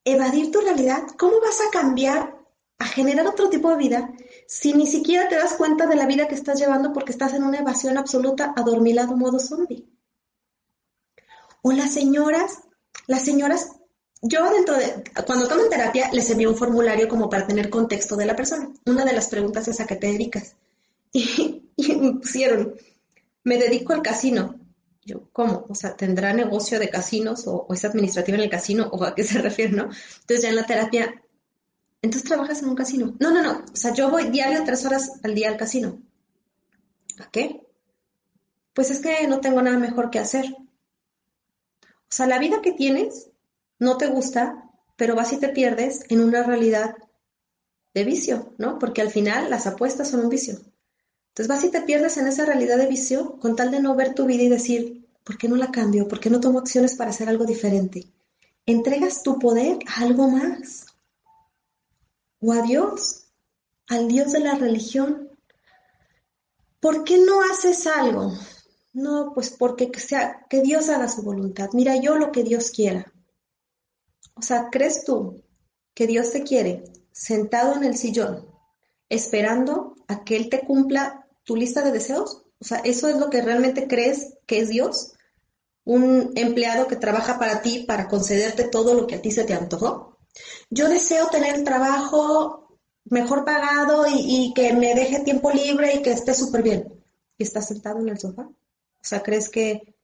evadir 0.04 0.52
tu 0.52 0.62
realidad, 0.62 1.04
¿cómo 1.18 1.40
vas 1.42 1.60
a 1.62 1.72
cambiar, 1.72 2.38
a 2.80 2.86
generar 2.86 3.28
otro 3.28 3.50
tipo 3.50 3.70
de 3.70 3.78
vida 3.78 4.14
si 4.48 4.74
ni 4.74 4.88
siquiera 4.88 5.28
te 5.30 5.36
das 5.36 5.54
cuenta 5.54 5.86
de 5.86 5.96
la 5.96 6.08
vida 6.08 6.28
que 6.28 6.36
estás 6.36 6.60
llevando 6.60 6.94
porque 6.94 7.12
estás 7.12 7.34
en 7.34 7.44
una 7.44 7.60
evasión 7.60 7.98
absoluta, 7.98 8.54
adormilado, 8.56 9.16
modo 9.16 9.40
zombie? 9.40 9.88
O 11.62 11.72
las 11.72 11.94
señoras, 11.94 12.62
las 13.06 13.24
señoras, 13.24 13.70
yo 14.22 14.52
dentro 14.52 14.76
de, 14.78 15.04
cuando 15.26 15.48
toman 15.48 15.70
terapia 15.70 16.10
les 16.12 16.30
envío 16.30 16.50
un 16.50 16.58
formulario 16.58 17.08
como 17.08 17.30
para 17.30 17.46
tener 17.46 17.70
contexto 17.70 18.16
de 18.16 18.26
la 18.26 18.36
persona. 18.36 18.72
Una 18.86 19.06
de 19.06 19.14
las 19.14 19.28
preguntas 19.28 19.68
es 19.68 19.80
a 19.80 19.86
qué 19.86 19.96
te 19.96 20.08
dedicas. 20.08 20.56
Y, 21.14 21.70
y 21.76 21.96
me 21.98 22.14
pusieron, 22.14 22.74
me 23.44 23.58
dedico 23.58 23.92
al 23.92 24.02
casino. 24.02 24.61
¿Cómo? 25.32 25.66
O 25.70 25.76
sea, 25.76 25.96
¿tendrá 25.96 26.34
negocio 26.34 26.80
de 26.80 26.90
casinos 26.90 27.48
o, 27.48 27.68
es 27.72 27.84
administrativa 27.86 28.38
en 28.38 28.44
el 28.44 28.50
casino 28.50 28.90
o 28.92 29.04
a 29.04 29.16
qué 29.16 29.24
se 29.24 29.42
refiere, 29.42 29.72
no? 29.72 29.84
Entonces 29.84 30.42
ya 30.42 30.50
en 30.50 30.56
la 30.56 30.66
terapia, 30.66 31.24
entonces 32.02 32.28
trabajas 32.28 32.62
en 32.62 32.70
un 32.70 32.76
casino. 32.76 33.16
No, 33.20 33.32
no, 33.32 33.42
no. 33.42 33.66
O 33.72 33.76
sea, 33.76 33.94
yo 33.94 34.10
voy 34.10 34.30
diario 34.30 34.64
tres 34.66 34.86
horas 34.86 35.20
al 35.24 35.36
día 35.36 35.50
al 35.50 35.58
casino. 35.58 36.02
¿A 37.20 37.30
qué? 37.30 37.68
Pues 38.74 38.90
es 38.90 39.00
que 39.00 39.28
no 39.28 39.42
tengo 39.42 39.62
nada 39.62 39.78
mejor 39.78 40.10
que 40.10 40.20
hacer. 40.20 40.46
O 41.84 42.14
sea, 42.14 42.28
la 42.28 42.40
vida 42.40 42.62
que 42.62 42.72
tienes 42.72 43.30
no 43.80 43.98
te 43.98 44.08
gusta, 44.08 44.70
pero 44.96 45.16
vas 45.16 45.34
y 45.34 45.38
te 45.38 45.50
pierdes 45.50 46.04
en 46.10 46.22
una 46.22 46.44
realidad 46.44 46.96
de 47.94 48.04
vicio, 48.04 48.54
¿no? 48.58 48.80
Porque 48.80 49.02
al 49.02 49.12
final 49.12 49.50
las 49.50 49.68
apuestas 49.68 50.10
son 50.10 50.22
un 50.22 50.30
vicio. 50.30 50.60
Entonces 51.32 51.48
vas 51.48 51.64
y 51.64 51.72
te 51.72 51.82
pierdes 51.82 52.18
en 52.18 52.28
esa 52.28 52.46
realidad 52.46 52.78
de 52.78 52.88
vicio 52.88 53.38
con 53.40 53.56
tal 53.56 53.72
de 53.72 53.82
no 53.82 53.96
ver 53.96 54.14
tu 54.14 54.26
vida 54.26 54.44
y 54.44 54.50
decir, 54.50 55.01
¿por 55.24 55.38
qué 55.38 55.48
no 55.48 55.56
la 55.56 55.72
cambio? 55.72 56.08
¿Por 56.08 56.20
qué 56.20 56.30
no 56.30 56.40
tomo 56.40 56.60
acciones 56.60 56.96
para 56.96 57.12
hacer 57.12 57.30
algo 57.30 57.46
diferente? 57.46 58.08
Entregas 58.66 59.24
tu 59.24 59.40
poder 59.40 59.80
a 59.88 60.02
algo 60.02 60.30
más. 60.30 60.86
O 62.40 62.54
a 62.54 62.62
Dios, 62.62 63.28
al 63.88 64.08
Dios 64.08 64.32
de 64.32 64.40
la 64.40 64.56
religión. 64.56 65.30
¿Por 66.80 67.04
qué 67.04 67.18
no 67.18 67.42
haces 67.42 67.86
algo? 67.88 68.34
No, 68.94 69.32
pues 69.34 69.52
porque 69.52 69.92
sea, 70.00 70.46
que 70.50 70.62
Dios 70.62 70.90
haga 70.90 71.08
su 71.08 71.22
voluntad. 71.22 71.70
Mira 71.74 71.96
yo 71.96 72.18
lo 72.18 72.32
que 72.32 72.44
Dios 72.44 72.72
quiera. 72.72 73.12
O 74.36 74.42
sea, 74.42 74.70
¿crees 74.72 75.06
tú 75.06 75.44
que 75.94 76.08
Dios 76.08 76.32
te 76.32 76.44
quiere 76.44 76.84
sentado 77.12 77.76
en 77.76 77.84
el 77.84 77.98
sillón, 77.98 78.48
esperando 79.10 79.96
a 80.08 80.24
que 80.24 80.36
Él 80.36 80.50
te 80.50 80.62
cumpla 80.62 81.28
tu 81.44 81.56
lista 81.56 81.82
de 81.82 81.92
deseos? 81.92 82.44
O 82.62 82.64
sea, 82.64 82.78
¿eso 82.80 83.08
es 83.08 83.18
lo 83.18 83.30
que 83.30 83.42
realmente 83.42 83.88
crees 83.88 84.36
que 84.46 84.60
es 84.60 84.70
Dios? 84.70 85.14
¿Un 85.84 86.32
empleado 86.36 86.88
que 86.88 86.96
trabaja 86.96 87.40
para 87.40 87.64
ti 87.64 87.86
para 87.88 88.08
concederte 88.08 88.66
todo 88.66 88.94
lo 88.94 89.08
que 89.08 89.16
a 89.16 89.22
ti 89.22 89.32
se 89.32 89.44
te 89.44 89.56
antojó? 89.56 90.20
Yo 90.70 90.88
deseo 90.88 91.28
tener 91.28 91.56
el 91.56 91.64
trabajo 91.64 92.78
mejor 93.06 93.46
pagado 93.46 94.06
y, 94.08 94.54
que 94.56 94.74
me 94.74 94.94
deje 94.94 95.22
tiempo 95.22 95.52
libre 95.52 95.96
y 95.96 96.02
que 96.04 96.12
esté 96.12 96.36
súper 96.36 96.62
bien. 96.62 97.04
¿Y 97.38 97.44
estás 97.44 97.68
sentado 97.68 98.00
en 98.00 98.10
el 98.10 98.20
sofá? 98.20 98.44
O 98.44 99.04
sea, 99.04 99.24
¿crees 99.24 99.50
que 99.50 99.96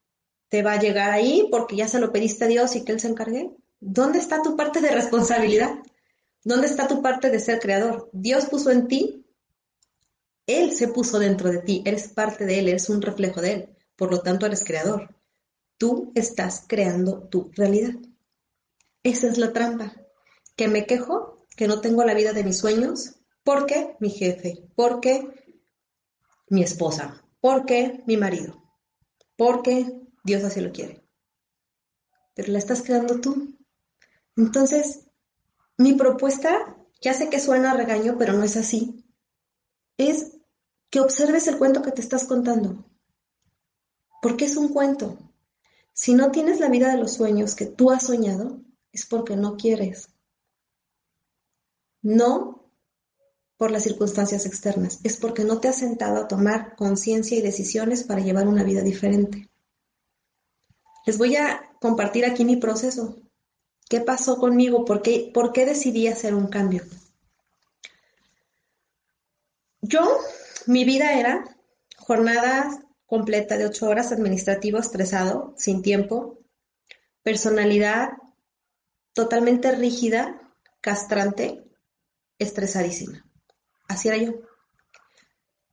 te 0.49 0.63
va 0.63 0.73
a 0.73 0.79
llegar 0.79 1.11
ahí 1.11 1.47
porque 1.51 1.75
ya 1.75 1.87
se 1.87 1.99
lo 1.99 2.11
pediste 2.11 2.45
a 2.45 2.47
Dios 2.47 2.75
y 2.75 2.83
que 2.83 2.91
Él 2.91 2.99
se 2.99 3.09
encargue? 3.09 3.51
¿Dónde 3.79 4.17
está 4.17 4.41
tu 4.41 4.55
parte 4.55 4.81
de 4.81 4.89
responsabilidad? 4.89 5.75
¿Dónde 6.43 6.65
está 6.65 6.87
tu 6.87 7.03
parte 7.03 7.29
de 7.29 7.39
ser 7.39 7.59
creador? 7.59 8.09
Dios 8.13 8.47
puso 8.47 8.71
en 8.71 8.87
ti, 8.87 9.26
Él 10.47 10.73
se 10.73 10.87
puso 10.87 11.19
dentro 11.19 11.51
de 11.51 11.59
ti, 11.59 11.83
eres 11.85 12.07
parte 12.07 12.45
de 12.45 12.59
Él, 12.59 12.69
eres 12.69 12.89
un 12.89 13.01
reflejo 13.01 13.41
de 13.41 13.51
Él, 13.51 13.77
por 13.97 14.11
lo 14.11 14.21
tanto 14.21 14.45
eres 14.45 14.63
creador. 14.63 15.13
Tú 15.77 16.13
estás 16.15 16.63
creando 16.67 17.27
tu 17.27 17.51
realidad. 17.53 17.93
Esa 19.03 19.27
es 19.27 19.37
la 19.37 19.51
trampa. 19.51 19.93
Que 20.55 20.69
me 20.69 20.85
quejo, 20.85 21.45
que 21.55 21.67
no 21.67 21.81
tengo 21.81 22.03
la 22.05 22.13
vida 22.13 22.31
de 22.31 22.45
mis 22.45 22.57
sueños, 22.57 23.19
porque 23.43 23.95
mi 23.99 24.09
jefe, 24.09 24.69
porque 24.75 25.27
mi 26.49 26.63
esposa, 26.63 27.23
porque 27.41 28.03
mi 28.07 28.15
marido, 28.15 28.63
porque 29.35 30.01
Dios 30.23 30.43
así 30.43 30.61
lo 30.61 30.71
quiere. 30.71 31.03
Pero 32.33 32.53
la 32.53 32.59
estás 32.59 32.81
creando 32.83 33.19
tú. 33.19 33.57
Entonces, 34.37 35.07
mi 35.77 35.93
propuesta, 35.93 36.77
ya 37.01 37.13
sé 37.13 37.29
que 37.29 37.39
suena 37.39 37.71
a 37.71 37.77
regaño, 37.77 38.15
pero 38.17 38.33
no 38.33 38.43
es 38.43 38.55
así, 38.55 39.03
es 39.97 40.36
observes 40.99 41.47
el 41.47 41.57
cuento 41.57 41.81
que 41.81 41.91
te 41.91 42.01
estás 42.01 42.25
contando. 42.25 42.85
¿Por 44.21 44.37
qué 44.37 44.45
es 44.45 44.57
un 44.57 44.69
cuento? 44.69 45.17
Si 45.93 46.13
no 46.13 46.31
tienes 46.31 46.59
la 46.59 46.69
vida 46.69 46.91
de 46.91 46.97
los 46.97 47.13
sueños 47.13 47.55
que 47.55 47.65
tú 47.65 47.91
has 47.91 48.05
soñado, 48.05 48.59
es 48.91 49.05
porque 49.05 49.35
no 49.35 49.57
quieres. 49.57 50.09
No 52.01 52.71
por 53.57 53.71
las 53.71 53.83
circunstancias 53.83 54.45
externas, 54.45 54.99
es 55.03 55.17
porque 55.17 55.43
no 55.43 55.59
te 55.59 55.67
has 55.67 55.77
sentado 55.77 56.17
a 56.17 56.27
tomar 56.27 56.75
conciencia 56.75 57.37
y 57.37 57.41
decisiones 57.41 58.03
para 58.03 58.21
llevar 58.21 58.47
una 58.47 58.63
vida 58.63 58.81
diferente. 58.81 59.49
Les 61.05 61.17
voy 61.17 61.35
a 61.35 61.71
compartir 61.81 62.25
aquí 62.25 62.45
mi 62.45 62.57
proceso. 62.57 63.17
¿Qué 63.89 64.01
pasó 64.01 64.37
conmigo? 64.37 64.85
¿Por 64.85 65.01
qué, 65.01 65.31
por 65.33 65.53
qué 65.53 65.65
decidí 65.65 66.07
hacer 66.07 66.35
un 66.35 66.47
cambio? 66.47 66.83
Yo, 69.81 70.19
mi 70.67 70.85
vida 70.85 71.13
era 71.13 71.43
jornada 71.97 72.69
completa 73.05 73.57
de 73.57 73.65
ocho 73.65 73.87
horas, 73.87 74.11
administrativo 74.11 74.79
estresado, 74.79 75.53
sin 75.57 75.81
tiempo, 75.81 76.39
personalidad 77.23 78.09
totalmente 79.13 79.71
rígida, 79.71 80.53
castrante, 80.81 81.63
estresadísima. 82.37 83.25
Así 83.87 84.09
era 84.09 84.17
yo. 84.17 84.33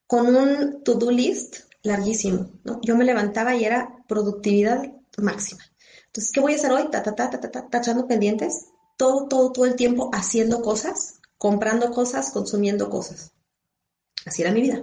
Con 0.07 0.35
un 0.35 0.83
to-do 0.83 1.11
list 1.11 1.57
larguísimo. 1.83 2.51
Yo 2.83 2.97
me 2.97 3.05
levantaba 3.05 3.55
y 3.55 3.65
era 3.65 4.05
productividad 4.09 4.83
máxima. 5.19 5.63
Entonces, 6.07 6.33
¿qué 6.33 6.41
voy 6.41 6.53
a 6.53 6.57
hacer 6.57 6.73
hoy? 6.73 6.89
Ta, 6.91 7.03
ta, 7.03 7.15
ta, 7.15 7.31
ta, 7.31 7.41
ta, 7.41 7.69
tachando 7.69 8.07
pendientes, 8.07 8.67
todo, 8.97 9.27
todo, 9.29 9.53
todo 9.53 9.65
el 9.65 9.77
tiempo 9.77 10.11
haciendo 10.13 10.63
cosas, 10.63 11.21
comprando 11.39 11.91
cosas, 11.91 12.31
consumiendo 12.31 12.89
cosas. 12.89 13.33
Así 14.27 14.43
era 14.43 14.53
mi 14.53 14.61
vida. 14.61 14.83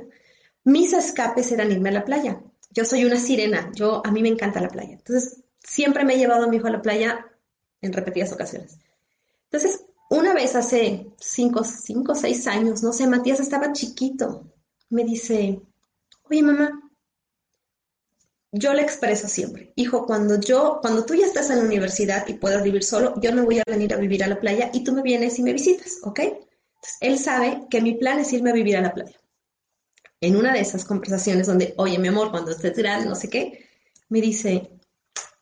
Mis 0.63 0.93
escapes 0.93 1.51
eran 1.51 1.71
irme 1.71 1.89
a 1.89 1.93
la 1.93 2.05
playa. 2.05 2.41
Yo 2.69 2.85
soy 2.85 3.05
una 3.05 3.17
sirena, 3.17 3.71
yo 3.75 4.01
a 4.05 4.11
mí 4.11 4.21
me 4.21 4.29
encanta 4.29 4.61
la 4.61 4.69
playa. 4.69 4.93
Entonces, 4.93 5.43
siempre 5.63 6.05
me 6.05 6.13
he 6.13 6.17
llevado 6.17 6.45
a 6.45 6.47
mi 6.47 6.57
hijo 6.57 6.67
a 6.67 6.71
la 6.71 6.81
playa 6.81 7.25
en 7.81 7.93
repetidas 7.93 8.31
ocasiones. 8.31 8.77
Entonces, 9.45 9.81
una 10.09 10.33
vez 10.33 10.55
hace 10.55 11.07
cinco, 11.19 11.63
cinco, 11.63 12.15
seis 12.15 12.47
años, 12.47 12.83
no 12.83 12.93
sé, 12.93 13.07
Matías 13.07 13.39
estaba 13.39 13.71
chiquito, 13.71 14.45
me 14.89 15.03
dice, 15.03 15.61
oye 16.29 16.43
mamá, 16.43 16.91
yo 18.51 18.73
le 18.73 18.81
expreso 18.81 19.29
siempre, 19.29 19.71
hijo, 19.77 20.05
cuando 20.05 20.37
yo, 20.39 20.79
cuando 20.81 21.05
tú 21.05 21.15
ya 21.15 21.25
estás 21.25 21.49
en 21.49 21.59
la 21.59 21.63
universidad 21.63 22.27
y 22.27 22.33
puedas 22.33 22.61
vivir 22.61 22.83
solo, 22.83 23.13
yo 23.21 23.33
me 23.33 23.41
voy 23.41 23.59
a 23.59 23.63
venir 23.65 23.93
a 23.93 23.97
vivir 23.97 24.23
a 24.23 24.27
la 24.27 24.39
playa 24.39 24.69
y 24.73 24.83
tú 24.83 24.91
me 24.91 25.01
vienes 25.01 25.39
y 25.39 25.43
me 25.43 25.53
visitas, 25.53 25.99
¿ok? 26.03 26.19
Entonces, 26.19 26.97
él 26.99 27.17
sabe 27.17 27.67
que 27.69 27.79
mi 27.81 27.93
plan 27.93 28.19
es 28.19 28.33
irme 28.33 28.49
a 28.49 28.53
vivir 28.53 28.75
a 28.75 28.81
la 28.81 28.93
playa. 28.93 29.20
En 30.21 30.35
una 30.35 30.53
de 30.53 30.61
esas 30.61 30.85
conversaciones 30.85 31.47
donde, 31.47 31.73
oye, 31.77 31.99
mi 31.99 32.07
amor, 32.07 32.31
cuando 32.31 32.51
estés 32.51 32.77
grande, 32.77 33.09
no 33.09 33.15
sé 33.15 33.29
qué, 33.29 33.67
me 34.07 34.21
dice, 34.21 34.71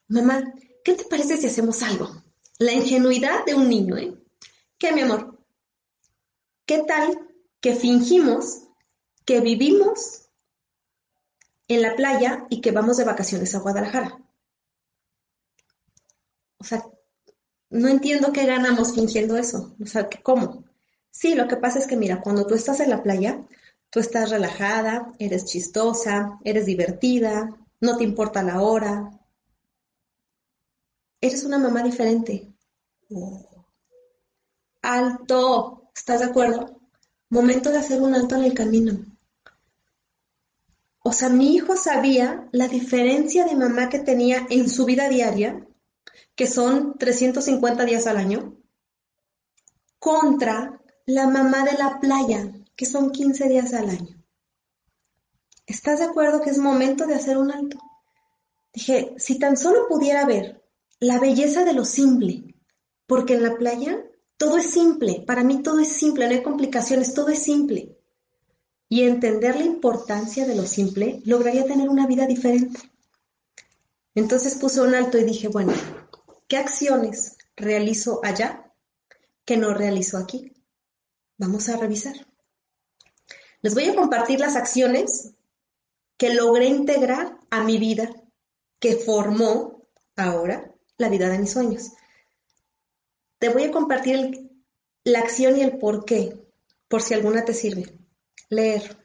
mamá, 0.07 0.53
¿qué 0.83 0.93
te 0.93 1.05
parece 1.05 1.37
si 1.37 1.47
hacemos 1.47 1.83
algo? 1.83 2.23
La 2.57 2.73
ingenuidad 2.73 3.45
de 3.45 3.53
un 3.53 3.69
niño, 3.69 3.97
¿eh? 3.97 4.15
¿Qué, 4.77 4.91
mi 4.93 5.01
amor? 5.01 5.37
¿Qué 6.65 6.83
tal 6.87 7.19
que 7.59 7.75
fingimos 7.75 8.63
que 9.25 9.41
vivimos 9.41 10.29
en 11.69 11.83
la 11.83 11.95
playa 11.95 12.47
y 12.49 12.61
que 12.61 12.71
vamos 12.71 12.97
de 12.97 13.05
vacaciones 13.05 13.53
a 13.53 13.59
Guadalajara. 13.59 14.19
O 16.57 16.63
sea, 16.63 16.83
no 17.69 17.87
entiendo 17.87 18.33
qué 18.33 18.45
ganamos 18.45 18.95
fingiendo 18.95 19.37
eso. 19.37 19.75
O 19.81 19.85
sea, 19.85 20.09
¿cómo? 20.23 20.65
Sí, 21.11 21.35
lo 21.35 21.47
que 21.47 21.57
pasa 21.57 21.79
es 21.79 21.85
que 21.85 21.95
mira, 21.95 22.21
cuando 22.21 22.45
tú 22.47 22.55
estás 22.55 22.79
en 22.79 22.89
la 22.89 23.03
playa, 23.03 23.45
tú 23.89 23.99
estás 23.99 24.30
relajada, 24.30 25.13
eres 25.19 25.45
chistosa, 25.45 26.39
eres 26.43 26.65
divertida, 26.65 27.56
no 27.82 27.97
te 27.97 28.04
importa 28.04 28.43
la 28.43 28.62
hora. 28.62 29.12
Eres 31.21 31.43
una 31.43 31.58
mamá 31.58 31.84
diferente. 31.84 32.54
Alto, 34.82 35.89
¿estás 35.95 36.19
de 36.19 36.25
acuerdo? 36.25 36.80
Momento 37.30 37.71
de 37.71 37.80
hacer 37.80 38.02
un 38.02 38.15
alto 38.15 38.36
en 38.36 38.43
el 38.43 38.54
camino. 38.54 39.06
O 41.02 41.13
sea, 41.13 41.30
mi 41.30 41.56
hijo 41.56 41.75
sabía 41.75 42.47
la 42.52 42.67
diferencia 42.67 43.45
de 43.45 43.56
mamá 43.56 43.89
que 43.89 43.99
tenía 43.99 44.45
en 44.49 44.69
su 44.69 44.86
vida 44.86 45.10
diaria, 45.10 45.65
que 46.36 46.47
son 46.47 46.97
350 46.97 47.86
días 47.86 48.06
al 48.08 48.17
año, 48.17 48.58
contra 49.97 50.82
la 51.06 51.28
mamá 51.28 51.63
de 51.63 51.73
la 51.73 51.99
playa, 51.99 52.54
que 52.79 52.85
son 52.85 53.11
15 53.11 53.49
días 53.49 53.73
al 53.73 53.89
año. 53.89 54.23
¿Estás 55.67 55.99
de 55.99 56.05
acuerdo 56.05 56.39
que 56.39 56.49
es 56.49 56.59
momento 56.59 57.07
de 57.07 57.13
hacer 57.13 57.37
un 57.37 57.51
alto? 57.51 57.77
Dije, 58.73 59.15
si 59.17 59.37
tan 59.37 59.57
solo 59.57 59.85
pudiera 59.89 60.25
ver 60.25 60.63
la 61.01 61.19
belleza 61.19 61.65
de 61.65 61.73
lo 61.73 61.83
simple, 61.83 62.55
porque 63.05 63.33
en 63.33 63.43
la 63.43 63.57
playa 63.57 64.01
todo 64.37 64.55
es 64.57 64.71
simple, 64.71 65.25
para 65.27 65.43
mí 65.43 65.61
todo 65.61 65.81
es 65.81 65.89
simple, 65.89 66.25
no 66.25 66.31
hay 66.31 66.41
complicaciones, 66.41 67.13
todo 67.13 67.27
es 67.27 67.43
simple 67.43 67.97
y 68.87 69.03
entender 69.03 69.57
la 69.57 69.65
importancia 69.65 70.47
de 70.47 70.55
lo 70.55 70.65
simple, 70.65 71.21
lograría 71.25 71.65
tener 71.65 71.89
una 71.89 72.07
vida 72.07 72.27
diferente. 72.27 72.79
Entonces 74.15 74.55
puse 74.55 74.79
un 74.79 74.95
alto 74.95 75.17
y 75.17 75.25
dije, 75.25 75.49
bueno, 75.49 75.73
¿qué 76.47 76.55
acciones 76.55 77.35
realizo 77.57 78.21
allá 78.23 78.71
que 79.43 79.57
no 79.57 79.73
realizo 79.73 80.17
aquí? 80.17 80.53
Vamos 81.37 81.67
a 81.67 81.75
revisar. 81.75 82.28
Les 83.62 83.74
voy 83.74 83.86
a 83.86 83.95
compartir 83.95 84.39
las 84.39 84.56
acciones 84.56 85.34
que 86.17 86.34
logré 86.34 86.65
integrar 86.65 87.38
a 87.50 87.63
mi 87.63 87.78
vida, 87.78 88.10
que 88.80 88.95
formó 88.95 89.84
ahora 90.15 90.72
la 90.98 91.10
vida 91.10 91.30
de 91.30 91.39
mis 91.39 91.52
sueños. 91.52 91.91
Te 93.38 93.50
voy 93.50 93.63
a 93.63 93.72
compartir 93.72 94.50
la 95.04 95.19
acción 95.19 95.58
y 95.58 95.62
el 95.62 95.78
por 95.78 96.06
qué, 96.06 96.38
por 96.88 97.02
si 97.02 97.13
alguna 97.13 97.45
te 97.45 97.54
sirve. 97.54 97.98
Leer. 98.50 98.98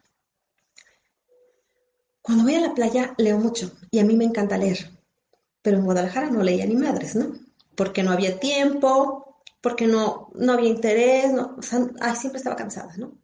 Cuando 2.22 2.44
voy 2.44 2.54
a 2.54 2.60
la 2.60 2.74
playa 2.74 3.14
leo 3.18 3.38
mucho 3.38 3.72
y 3.90 3.98
a 3.98 4.04
mí 4.04 4.16
me 4.16 4.24
encanta 4.24 4.56
leer, 4.56 4.90
pero 5.62 5.76
en 5.76 5.84
Guadalajara 5.84 6.30
no 6.30 6.42
leía 6.42 6.66
ni 6.66 6.76
madres, 6.76 7.16
¿no? 7.16 7.32
Porque 7.74 8.02
no 8.02 8.12
había 8.12 8.38
tiempo, 8.38 9.42
porque 9.60 9.86
no, 9.86 10.30
no 10.34 10.52
había 10.52 10.70
interés, 10.70 11.32
no, 11.32 11.56
ay, 12.00 12.16
siempre 12.16 12.38
estaba 12.38 12.56
cansada, 12.56 12.96
¿no? 12.96 13.23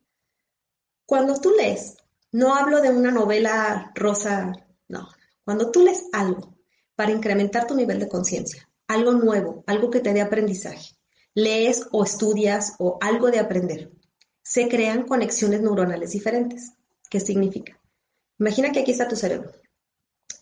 Cuando 1.11 1.41
tú 1.41 1.51
lees, 1.51 1.97
no 2.31 2.55
hablo 2.55 2.81
de 2.81 2.91
una 2.91 3.11
novela 3.11 3.91
rosa, 3.97 4.53
no, 4.87 5.09
cuando 5.45 5.73
tú 5.73 5.83
lees 5.83 6.05
algo 6.13 6.57
para 6.95 7.11
incrementar 7.11 7.67
tu 7.67 7.75
nivel 7.75 7.99
de 7.99 8.09
conciencia, 8.09 8.71
algo 8.87 9.11
nuevo, 9.11 9.65
algo 9.67 9.91
que 9.91 9.99
te 9.99 10.13
dé 10.13 10.21
aprendizaje, 10.21 10.95
lees 11.35 11.85
o 11.91 12.05
estudias 12.05 12.75
o 12.79 12.97
algo 13.01 13.33
de 13.33 13.41
aprender, 13.41 13.91
se 14.45 14.69
crean 14.69 15.03
conexiones 15.03 15.61
neuronales 15.63 16.13
diferentes. 16.13 16.75
¿Qué 17.11 17.19
significa? 17.19 17.77
Imagina 18.39 18.71
que 18.71 18.79
aquí 18.79 18.93
está 18.93 19.09
tu 19.09 19.17
cerebro, 19.17 19.51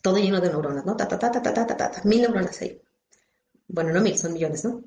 todo 0.02 0.18
lleno 0.18 0.42
de 0.42 0.50
neuronas, 0.50 0.84
¿no? 0.84 0.98
Ta, 0.98 1.08
ta, 1.08 1.18
ta, 1.18 1.32
ta, 1.32 1.40
ta, 1.42 1.66
ta, 1.66 1.76
ta, 1.78 2.02
mil 2.04 2.20
neuronas 2.20 2.60
ahí. 2.60 2.78
Bueno, 3.68 3.90
no 3.90 4.02
mil, 4.02 4.18
son 4.18 4.34
millones, 4.34 4.66
¿no? 4.66 4.84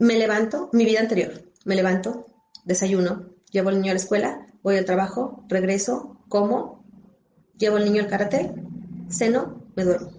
Me 0.00 0.18
levanto, 0.18 0.68
mi 0.72 0.84
vida 0.84 0.98
anterior, 0.98 1.44
me 1.64 1.76
levanto, 1.76 2.26
desayuno, 2.64 3.36
llevo 3.52 3.68
al 3.68 3.76
niño 3.76 3.92
a 3.92 3.94
la 3.94 4.00
escuela, 4.00 4.50
voy 4.64 4.78
al 4.78 4.86
trabajo, 4.86 5.44
regreso, 5.46 6.16
como, 6.28 6.82
llevo 7.58 7.76
al 7.76 7.84
niño 7.84 8.02
al 8.02 8.08
karate, 8.08 8.54
ceno, 9.10 9.62
me 9.76 9.84
duermo. 9.84 10.10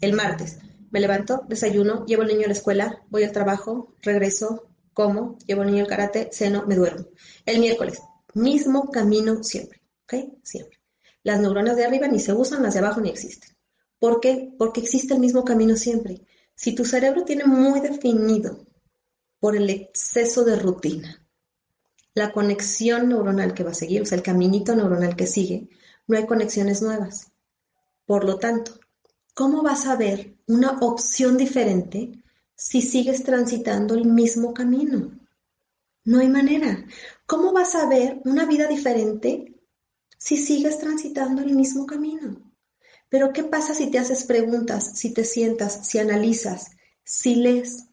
El 0.00 0.14
martes, 0.14 0.58
me 0.90 1.00
levanto, 1.00 1.44
desayuno, 1.48 2.06
llevo 2.06 2.22
al 2.22 2.28
niño 2.28 2.44
a 2.44 2.48
la 2.48 2.54
escuela, 2.54 3.02
voy 3.10 3.24
al 3.24 3.32
trabajo, 3.32 3.94
regreso, 4.00 4.68
como, 4.94 5.38
llevo 5.46 5.60
al 5.60 5.70
niño 5.70 5.82
al 5.82 5.90
karate, 5.90 6.30
ceno, 6.32 6.64
me 6.66 6.76
duermo. 6.76 7.06
El 7.44 7.60
miércoles, 7.60 8.00
mismo 8.32 8.90
camino 8.90 9.44
siempre, 9.44 9.82
¿ok? 10.04 10.32
Siempre. 10.42 10.78
Las 11.22 11.40
neuronas 11.40 11.76
de 11.76 11.84
arriba 11.84 12.08
ni 12.08 12.20
se 12.20 12.32
usan, 12.32 12.62
las 12.62 12.72
de 12.72 12.80
abajo 12.80 13.02
ni 13.02 13.10
existen. 13.10 13.54
¿Por 13.98 14.18
qué? 14.18 14.50
Porque 14.58 14.80
existe 14.80 15.12
el 15.12 15.20
mismo 15.20 15.44
camino 15.44 15.76
siempre. 15.76 16.22
Si 16.54 16.74
tu 16.74 16.86
cerebro 16.86 17.24
tiene 17.24 17.44
muy 17.44 17.80
definido 17.80 18.64
por 19.40 19.56
el 19.56 19.68
exceso 19.68 20.42
de 20.42 20.56
rutina, 20.56 21.23
la 22.14 22.32
conexión 22.32 23.08
neuronal 23.08 23.54
que 23.54 23.64
va 23.64 23.72
a 23.72 23.74
seguir, 23.74 24.02
o 24.02 24.06
sea, 24.06 24.16
el 24.16 24.22
caminito 24.22 24.74
neuronal 24.74 25.16
que 25.16 25.26
sigue, 25.26 25.68
no 26.06 26.16
hay 26.16 26.26
conexiones 26.26 26.80
nuevas. 26.80 27.32
Por 28.06 28.24
lo 28.24 28.38
tanto, 28.38 28.78
¿cómo 29.34 29.62
vas 29.62 29.86
a 29.86 29.96
ver 29.96 30.36
una 30.46 30.78
opción 30.80 31.36
diferente 31.36 32.22
si 32.54 32.82
sigues 32.82 33.24
transitando 33.24 33.94
el 33.94 34.04
mismo 34.04 34.54
camino? 34.54 35.18
No 36.04 36.20
hay 36.20 36.28
manera. 36.28 36.84
¿Cómo 37.26 37.52
vas 37.52 37.74
a 37.74 37.88
ver 37.88 38.20
una 38.24 38.44
vida 38.44 38.68
diferente 38.68 39.54
si 40.18 40.36
sigues 40.36 40.78
transitando 40.78 41.42
el 41.42 41.54
mismo 41.54 41.86
camino? 41.86 42.52
Pero 43.08 43.32
¿qué 43.32 43.42
pasa 43.44 43.74
si 43.74 43.90
te 43.90 43.98
haces 43.98 44.24
preguntas, 44.24 44.92
si 44.94 45.12
te 45.12 45.24
sientas, 45.24 45.86
si 45.86 45.98
analizas, 45.98 46.72
si 47.04 47.36
lees? 47.36 47.86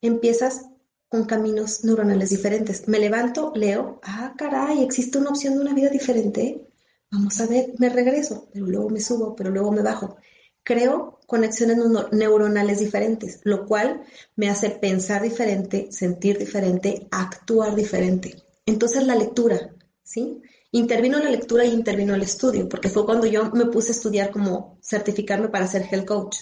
Empiezas 0.00 0.66
con 1.14 1.26
caminos 1.26 1.84
neuronales 1.84 2.30
diferentes. 2.30 2.88
Me 2.88 2.98
levanto, 2.98 3.52
leo, 3.54 4.00
ah, 4.02 4.34
caray, 4.36 4.82
existe 4.82 5.16
una 5.16 5.30
opción 5.30 5.54
de 5.54 5.60
una 5.60 5.72
vida 5.72 5.88
diferente. 5.88 6.66
Vamos 7.08 7.40
a 7.40 7.46
ver, 7.46 7.72
me 7.78 7.88
regreso, 7.88 8.48
pero 8.52 8.66
luego 8.66 8.90
me 8.90 8.98
subo, 8.98 9.36
pero 9.36 9.50
luego 9.50 9.70
me 9.70 9.82
bajo. 9.82 10.16
Creo 10.64 11.20
conexiones 11.28 11.78
neuronales 12.10 12.80
diferentes, 12.80 13.38
lo 13.44 13.64
cual 13.64 14.02
me 14.34 14.50
hace 14.50 14.70
pensar 14.70 15.22
diferente, 15.22 15.86
sentir 15.92 16.36
diferente, 16.36 17.06
actuar 17.12 17.76
diferente. 17.76 18.34
Entonces 18.66 19.06
la 19.06 19.14
lectura, 19.14 19.70
¿sí? 20.02 20.42
Intervino 20.72 21.20
la 21.20 21.30
lectura 21.30 21.64
y 21.64 21.74
intervino 21.74 22.16
el 22.16 22.22
estudio, 22.22 22.68
porque 22.68 22.88
fue 22.88 23.06
cuando 23.06 23.28
yo 23.28 23.52
me 23.52 23.66
puse 23.66 23.90
a 23.90 23.94
estudiar 23.94 24.32
como 24.32 24.80
certificarme 24.82 25.46
para 25.46 25.68
ser 25.68 25.86
health 25.88 26.06
coach, 26.06 26.36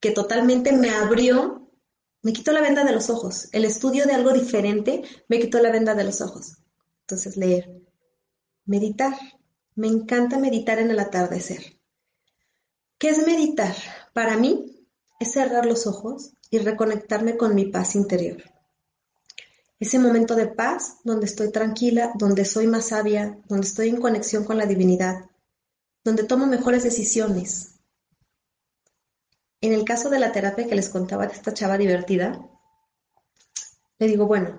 que 0.00 0.10
totalmente 0.10 0.72
me 0.72 0.88
abrió 0.88 1.59
me 2.22 2.32
quitó 2.32 2.52
la 2.52 2.60
venda 2.60 2.84
de 2.84 2.92
los 2.92 3.10
ojos. 3.10 3.48
El 3.52 3.64
estudio 3.64 4.06
de 4.06 4.12
algo 4.12 4.32
diferente 4.32 5.02
me 5.28 5.40
quitó 5.40 5.58
la 5.60 5.72
venda 5.72 5.94
de 5.94 6.04
los 6.04 6.20
ojos. 6.20 6.58
Entonces, 7.02 7.36
leer. 7.36 7.82
Meditar. 8.66 9.14
Me 9.74 9.86
encanta 9.88 10.38
meditar 10.38 10.78
en 10.78 10.90
el 10.90 10.98
atardecer. 10.98 11.80
¿Qué 12.98 13.08
es 13.08 13.26
meditar? 13.26 13.74
Para 14.12 14.36
mí 14.36 14.86
es 15.18 15.32
cerrar 15.32 15.64
los 15.64 15.86
ojos 15.86 16.32
y 16.50 16.58
reconectarme 16.58 17.36
con 17.36 17.54
mi 17.54 17.66
paz 17.66 17.94
interior. 17.94 18.42
Ese 19.78 19.98
momento 19.98 20.34
de 20.34 20.46
paz 20.46 20.98
donde 21.04 21.24
estoy 21.24 21.50
tranquila, 21.50 22.12
donde 22.16 22.44
soy 22.44 22.66
más 22.66 22.88
sabia, 22.88 23.38
donde 23.48 23.66
estoy 23.66 23.88
en 23.88 24.00
conexión 24.00 24.44
con 24.44 24.58
la 24.58 24.66
divinidad, 24.66 25.30
donde 26.04 26.24
tomo 26.24 26.46
mejores 26.46 26.82
decisiones, 26.82 27.79
en 29.60 29.72
el 29.72 29.84
caso 29.84 30.08
de 30.10 30.18
la 30.18 30.32
terapia 30.32 30.66
que 30.66 30.74
les 30.74 30.88
contaba 30.88 31.26
de 31.26 31.34
esta 31.34 31.52
chava 31.52 31.76
divertida, 31.76 32.40
le 33.98 34.06
digo, 34.06 34.26
bueno, 34.26 34.58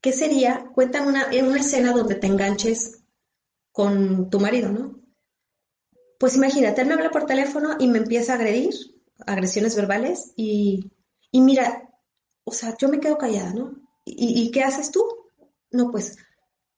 ¿qué 0.00 0.12
sería? 0.12 0.66
Cuéntame 0.74 1.08
una, 1.08 1.28
una 1.28 1.60
escena 1.60 1.92
donde 1.92 2.16
te 2.16 2.26
enganches 2.26 3.04
con 3.70 4.30
tu 4.30 4.40
marido, 4.40 4.70
¿no? 4.70 5.00
Pues 6.18 6.36
imagínate, 6.36 6.82
él 6.82 6.88
me 6.88 6.94
habla 6.94 7.10
por 7.10 7.26
teléfono 7.26 7.76
y 7.78 7.86
me 7.86 7.98
empieza 7.98 8.32
a 8.32 8.36
agredir, 8.36 8.74
agresiones 9.26 9.76
verbales, 9.76 10.32
y, 10.36 10.90
mira, 11.32 11.90
o 12.44 12.52
sea, 12.52 12.76
yo 12.76 12.88
me 12.88 13.00
quedo 13.00 13.18
callada, 13.18 13.52
¿no? 13.52 13.74
¿Y, 14.04 14.50
qué 14.50 14.62
haces 14.62 14.90
tú? 14.90 15.04
No, 15.70 15.90
pues, 15.90 16.16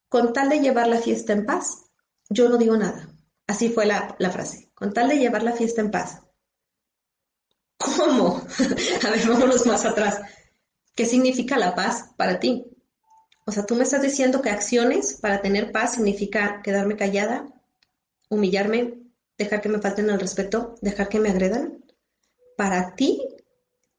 con 0.08 0.32
tal 0.32 0.48
de 0.48 0.60
llevar 0.60 0.88
la 0.88 0.98
fiesta 0.98 1.32
en 1.32 1.44
paz, 1.44 1.86
yo 2.28 2.48
no 2.48 2.56
digo 2.56 2.76
nada. 2.76 3.08
Así 3.46 3.68
fue 3.68 3.86
la, 3.86 4.16
la 4.18 4.30
frase, 4.30 4.70
con 4.74 4.92
tal 4.92 5.08
de 5.08 5.18
llevar 5.18 5.42
la 5.42 5.52
fiesta 5.52 5.80
en 5.80 5.90
paz, 5.90 6.22
¿Cómo? 7.78 8.42
A 9.04 9.10
ver, 9.10 9.28
vámonos 9.28 9.66
más 9.66 9.84
atrás. 9.84 10.20
¿Qué 10.94 11.04
significa 11.04 11.58
la 11.58 11.74
paz 11.74 12.10
para 12.16 12.40
ti? 12.40 12.64
O 13.44 13.52
sea, 13.52 13.66
tú 13.66 13.74
me 13.76 13.84
estás 13.84 14.02
diciendo 14.02 14.42
que 14.42 14.50
acciones 14.50 15.14
para 15.14 15.40
tener 15.40 15.70
paz 15.70 15.94
significa 15.94 16.62
quedarme 16.62 16.96
callada, 16.96 17.46
humillarme, 18.28 18.94
dejar 19.38 19.60
que 19.60 19.68
me 19.68 19.80
falten 19.80 20.10
el 20.10 20.18
respeto, 20.18 20.74
dejar 20.80 21.08
que 21.08 21.20
me 21.20 21.28
agredan. 21.28 21.84
Para 22.56 22.94
ti, 22.94 23.22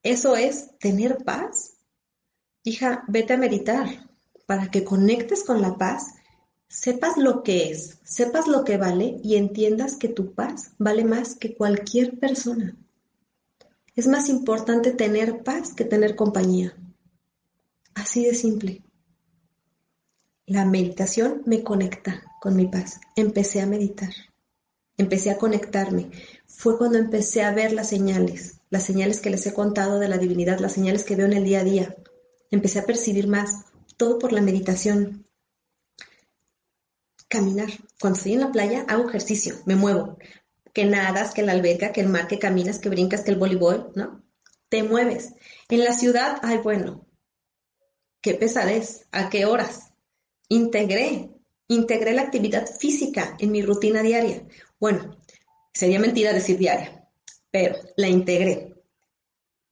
eso 0.03 0.35
es 0.35 0.77
tener 0.79 1.23
paz. 1.23 1.77
Hija, 2.63 3.03
vete 3.07 3.33
a 3.33 3.37
meditar 3.37 3.87
para 4.47 4.71
que 4.71 4.83
conectes 4.83 5.43
con 5.43 5.61
la 5.61 5.77
paz, 5.77 6.15
sepas 6.67 7.17
lo 7.17 7.43
que 7.43 7.71
es, 7.71 7.99
sepas 8.03 8.47
lo 8.47 8.63
que 8.63 8.77
vale 8.77 9.19
y 9.23 9.35
entiendas 9.35 9.95
que 9.95 10.09
tu 10.09 10.33
paz 10.33 10.71
vale 10.77 11.03
más 11.03 11.35
que 11.35 11.55
cualquier 11.55 12.19
persona. 12.19 12.75
Es 13.97 14.05
más 14.05 14.29
importante 14.29 14.91
tener 14.91 15.41
paz 15.41 15.73
que 15.73 15.83
tener 15.83 16.15
compañía. 16.15 16.77
Así 17.95 18.23
de 18.23 18.36
simple. 18.36 18.83
La 20.45 20.65
meditación 20.65 21.41
me 21.47 21.63
conecta 21.63 22.23
con 22.39 22.55
mi 22.55 22.67
paz. 22.67 23.01
Empecé 23.15 23.60
a 23.60 23.65
meditar. 23.65 24.12
Empecé 24.97 25.31
a 25.31 25.39
conectarme. 25.39 26.12
Fue 26.45 26.77
cuando 26.77 26.99
empecé 26.99 27.41
a 27.41 27.51
ver 27.51 27.73
las 27.73 27.89
señales, 27.89 28.60
las 28.69 28.83
señales 28.83 29.19
que 29.19 29.31
les 29.31 29.47
he 29.47 29.53
contado 29.55 29.97
de 29.97 30.10
la 30.10 30.19
divinidad, 30.19 30.60
las 30.60 30.73
señales 30.73 31.03
que 31.03 31.15
veo 31.15 31.25
en 31.25 31.33
el 31.33 31.43
día 31.43 31.62
a 31.62 31.63
día. 31.63 31.95
Empecé 32.51 32.77
a 32.77 32.86
percibir 32.86 33.27
más, 33.27 33.65
todo 33.97 34.19
por 34.19 34.31
la 34.31 34.41
meditación. 34.41 35.25
Caminar. 37.27 37.69
Cuando 37.99 38.17
estoy 38.17 38.33
en 38.33 38.41
la 38.41 38.51
playa 38.51 38.86
hago 38.88 39.10
ejercicio, 39.10 39.55
me 39.65 39.75
muevo 39.75 40.19
que 40.77 40.85
nadas, 40.85 41.33
que 41.33 41.41
la 41.41 41.53
alberca, 41.53 41.91
que 41.91 42.01
el 42.01 42.07
mar, 42.07 42.27
que 42.27 42.37
caminas, 42.37 42.77
que 42.77 42.89
brincas, 42.89 43.23
que 43.23 43.31
el 43.31 43.37
voleibol, 43.37 43.91
¿no? 43.95 44.23
Te 44.69 44.83
mueves. 44.83 45.33
En 45.69 45.83
la 45.83 45.91
ciudad, 45.91 46.37
ay, 46.43 46.59
bueno, 46.59 47.07
qué 48.21 48.35
pesadez, 48.35 49.07
a 49.11 49.27
qué 49.31 49.47
horas. 49.47 49.91
Integré, 50.49 51.31
integré 51.67 52.13
la 52.13 52.21
actividad 52.21 52.67
física 52.67 53.35
en 53.39 53.53
mi 53.53 53.63
rutina 53.63 54.03
diaria. 54.03 54.45
Bueno, 54.79 55.17
sería 55.73 55.99
mentira 55.99 56.31
decir 56.31 56.59
diaria, 56.59 57.09
pero 57.49 57.75
la 57.95 58.07
integré. 58.07 58.75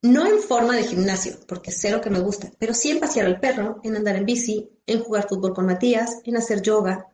No 0.02 0.26
en 0.26 0.40
forma 0.40 0.74
de 0.74 0.88
gimnasio, 0.88 1.36
porque 1.46 1.70
sé 1.70 1.92
lo 1.92 2.00
que 2.00 2.10
me 2.10 2.18
gusta, 2.18 2.50
pero 2.58 2.74
sí 2.74 2.90
en 2.90 2.98
pasear 2.98 3.26
al 3.26 3.38
perro, 3.38 3.80
en 3.84 3.94
andar 3.94 4.16
en 4.16 4.26
bici, 4.26 4.68
en 4.84 5.04
jugar 5.04 5.28
fútbol 5.28 5.54
con 5.54 5.66
Matías, 5.66 6.20
en 6.24 6.36
hacer 6.36 6.62
yoga. 6.62 7.06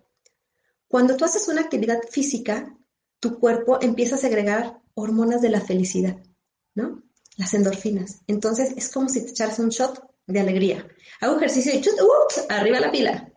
Cuando 0.89 1.15
tú 1.15 1.27
haces 1.27 1.47
una 1.49 1.61
actividad 1.61 2.01
física, 2.11 2.75
tu 3.23 3.39
cuerpo 3.39 3.79
empieza 3.81 4.17
a 4.17 4.19
segregar 4.19 4.83
hormonas 4.95 5.41
de 5.41 5.49
la 5.49 5.61
felicidad, 5.61 6.17
¿no? 6.75 7.05
Las 7.37 7.55
endorfinas. 7.55 8.23
Entonces 8.27 8.75
es 8.77 8.91
como 8.91 9.09
si 9.09 9.25
te 9.25 9.31
echaras 9.31 9.61
un 9.61 9.69
shot 9.69 10.05
de 10.27 10.41
alegría. 10.41 10.89
Hago 11.21 11.37
ejercicio 11.37 11.73
y 11.73 11.81
chut, 11.81 11.95
ups, 12.01 12.45
arriba 12.49 12.81
la 12.81 12.91
pila. 12.91 13.33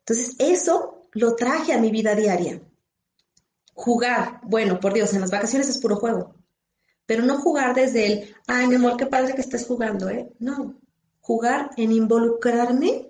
Entonces 0.00 0.34
eso 0.40 1.06
lo 1.12 1.36
traje 1.36 1.72
a 1.72 1.78
mi 1.78 1.92
vida 1.92 2.16
diaria. 2.16 2.60
Jugar, 3.74 4.40
bueno, 4.42 4.80
por 4.80 4.92
Dios, 4.92 5.14
en 5.14 5.20
las 5.20 5.30
vacaciones 5.30 5.68
es 5.68 5.78
puro 5.78 5.94
juego. 5.94 6.34
Pero 7.06 7.22
no 7.22 7.38
jugar 7.38 7.76
desde 7.76 8.06
el, 8.06 8.34
ay, 8.48 8.66
mi 8.66 8.74
amor, 8.74 8.96
qué 8.96 9.06
padre 9.06 9.34
que 9.34 9.40
estés 9.40 9.66
jugando, 9.68 10.10
¿eh? 10.10 10.32
No. 10.40 10.80
Jugar 11.20 11.70
en 11.76 11.92
involucrarme 11.92 13.08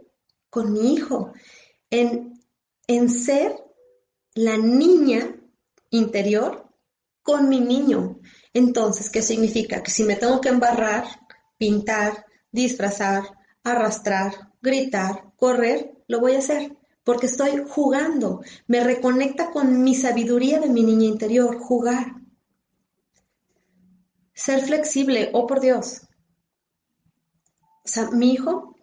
con 0.50 0.74
mi 0.74 0.92
hijo, 0.92 1.32
en, 1.88 2.38
en 2.86 3.08
ser 3.08 3.56
la 4.34 4.58
niña 4.58 5.39
interior 5.90 6.68
con 7.22 7.48
mi 7.48 7.60
niño. 7.60 8.18
Entonces, 8.52 9.10
¿qué 9.10 9.22
significa? 9.22 9.82
Que 9.82 9.90
si 9.90 10.04
me 10.04 10.16
tengo 10.16 10.40
que 10.40 10.48
embarrar, 10.48 11.04
pintar, 11.58 12.24
disfrazar, 12.50 13.24
arrastrar, 13.62 14.52
gritar, 14.62 15.32
correr, 15.36 15.92
lo 16.08 16.20
voy 16.20 16.34
a 16.34 16.38
hacer 16.38 16.76
porque 17.04 17.26
estoy 17.26 17.64
jugando. 17.68 18.42
Me 18.66 18.84
reconecta 18.84 19.50
con 19.50 19.82
mi 19.82 19.94
sabiduría 19.94 20.60
de 20.60 20.68
mi 20.68 20.82
niña 20.82 21.06
interior, 21.06 21.58
jugar. 21.58 22.14
Ser 24.32 24.62
flexible, 24.62 25.30
oh 25.32 25.46
por 25.46 25.60
Dios. 25.60 26.02
Mi 28.12 28.32
hijo 28.32 28.76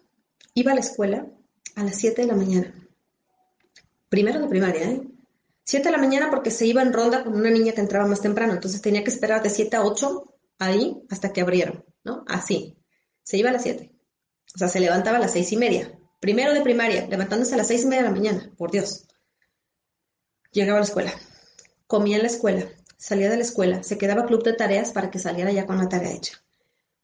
iba 0.54 0.72
a 0.72 0.74
la 0.74 0.80
escuela 0.80 1.26
a 1.74 1.84
las 1.84 1.96
7 1.96 2.22
de 2.22 2.28
la 2.28 2.34
mañana. 2.34 2.74
Primero 4.08 4.40
de 4.40 4.48
primaria, 4.48 4.90
¿eh? 4.90 5.07
7 5.68 5.84
de 5.84 5.92
la 5.92 5.98
mañana 5.98 6.30
porque 6.30 6.50
se 6.50 6.64
iba 6.64 6.80
en 6.80 6.94
ronda 6.94 7.22
con 7.24 7.34
una 7.34 7.50
niña 7.50 7.72
que 7.72 7.82
entraba 7.82 8.06
más 8.06 8.22
temprano, 8.22 8.54
entonces 8.54 8.80
tenía 8.80 9.04
que 9.04 9.10
esperar 9.10 9.42
de 9.42 9.50
7 9.50 9.76
a 9.76 9.82
8 9.82 10.34
ahí 10.58 10.96
hasta 11.10 11.30
que 11.30 11.42
abrieron, 11.42 11.84
¿no? 12.04 12.24
Así. 12.26 12.78
Se 13.22 13.36
iba 13.36 13.50
a 13.50 13.52
las 13.52 13.64
7. 13.64 13.92
O 14.54 14.58
sea, 14.58 14.68
se 14.68 14.80
levantaba 14.80 15.18
a 15.18 15.20
las 15.20 15.32
seis 15.32 15.52
y 15.52 15.58
media. 15.58 15.92
Primero 16.20 16.54
de 16.54 16.62
primaria, 16.62 17.06
levantándose 17.06 17.52
a 17.52 17.58
las 17.58 17.66
seis 17.66 17.82
y 17.82 17.86
media 17.86 18.02
de 18.02 18.08
la 18.08 18.14
mañana, 18.14 18.50
por 18.56 18.70
Dios. 18.70 19.06
Llegaba 20.52 20.78
a 20.78 20.80
la 20.80 20.86
escuela, 20.86 21.12
comía 21.86 22.16
en 22.16 22.22
la 22.22 22.28
escuela, 22.28 22.66
salía 22.96 23.28
de 23.28 23.36
la 23.36 23.42
escuela, 23.42 23.82
se 23.82 23.98
quedaba 23.98 24.24
club 24.24 24.42
de 24.44 24.54
tareas 24.54 24.92
para 24.92 25.10
que 25.10 25.18
saliera 25.18 25.52
ya 25.52 25.66
con 25.66 25.76
la 25.76 25.90
tarea 25.90 26.12
hecha. 26.12 26.42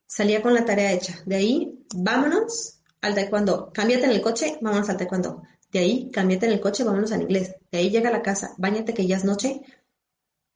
Salía 0.06 0.40
con 0.40 0.54
la 0.54 0.64
tarea 0.64 0.92
hecha. 0.92 1.22
De 1.26 1.36
ahí, 1.36 1.84
vámonos 1.94 2.80
al 3.02 3.14
taekwondo. 3.14 3.70
Cámbiate 3.74 4.06
en 4.06 4.12
el 4.12 4.22
coche, 4.22 4.56
vámonos 4.62 4.88
al 4.88 4.96
taekwondo. 4.96 5.42
De 5.74 5.80
ahí, 5.80 6.08
cámbiate 6.12 6.46
en 6.46 6.52
el 6.52 6.60
coche, 6.60 6.84
vámonos 6.84 7.10
al 7.10 7.22
inglés. 7.22 7.56
De 7.72 7.78
ahí 7.78 7.90
llega 7.90 8.08
a 8.08 8.12
la 8.12 8.22
casa, 8.22 8.54
bañate 8.58 8.94
que 8.94 9.08
ya 9.08 9.16
es 9.16 9.24
noche, 9.24 9.60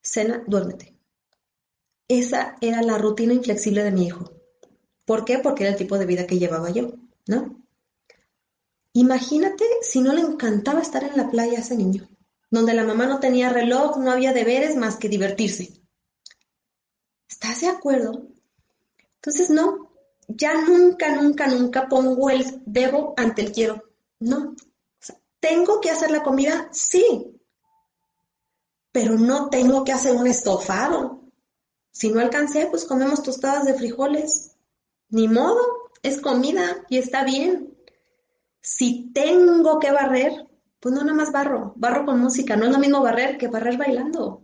cena, 0.00 0.44
duérmete. 0.46 0.96
Esa 2.06 2.56
era 2.60 2.82
la 2.82 2.98
rutina 2.98 3.34
inflexible 3.34 3.82
de 3.82 3.90
mi 3.90 4.06
hijo. 4.06 4.30
¿Por 5.04 5.24
qué? 5.24 5.40
Porque 5.40 5.64
era 5.64 5.72
el 5.72 5.76
tipo 5.76 5.98
de 5.98 6.06
vida 6.06 6.24
que 6.28 6.38
llevaba 6.38 6.70
yo, 6.70 6.92
¿no? 7.26 7.60
Imagínate 8.92 9.64
si 9.82 10.00
no 10.00 10.12
le 10.12 10.20
encantaba 10.20 10.80
estar 10.80 11.02
en 11.02 11.16
la 11.16 11.28
playa 11.28 11.58
a 11.58 11.62
ese 11.62 11.76
niño, 11.76 12.08
donde 12.48 12.74
la 12.74 12.84
mamá 12.84 13.06
no 13.06 13.18
tenía 13.18 13.48
reloj, 13.48 13.96
no 13.98 14.12
había 14.12 14.32
deberes 14.32 14.76
más 14.76 14.98
que 14.98 15.08
divertirse. 15.08 15.82
¿Estás 17.28 17.62
de 17.62 17.70
acuerdo? 17.70 18.28
Entonces, 19.16 19.50
no, 19.50 19.90
ya 20.28 20.54
nunca, 20.64 21.12
nunca, 21.16 21.48
nunca 21.48 21.88
pongo 21.88 22.30
el 22.30 22.62
debo 22.66 23.14
ante 23.16 23.42
el 23.42 23.50
quiero. 23.50 23.82
No. 24.20 24.54
¿Tengo 25.40 25.80
que 25.80 25.90
hacer 25.90 26.10
la 26.10 26.22
comida? 26.22 26.68
Sí. 26.72 27.40
Pero 28.92 29.14
no 29.14 29.48
tengo 29.50 29.84
que 29.84 29.92
hacer 29.92 30.14
un 30.14 30.26
estofado. 30.26 31.22
Si 31.90 32.10
no 32.10 32.20
alcancé, 32.20 32.66
pues 32.66 32.84
comemos 32.84 33.22
tostadas 33.22 33.64
de 33.64 33.74
frijoles. 33.74 34.56
Ni 35.10 35.28
modo, 35.28 35.90
es 36.02 36.20
comida 36.20 36.84
y 36.88 36.98
está 36.98 37.24
bien. 37.24 37.76
Si 38.60 39.10
tengo 39.12 39.78
que 39.78 39.90
barrer, 39.90 40.46
pues 40.80 40.94
no 40.94 41.02
nada 41.02 41.14
más 41.14 41.32
barro, 41.32 41.72
barro 41.76 42.04
con 42.04 42.20
música, 42.20 42.56
no 42.56 42.66
es 42.66 42.72
lo 42.72 42.78
mismo 42.78 43.02
barrer 43.02 43.38
que 43.38 43.48
barrer 43.48 43.76
bailando. 43.76 44.42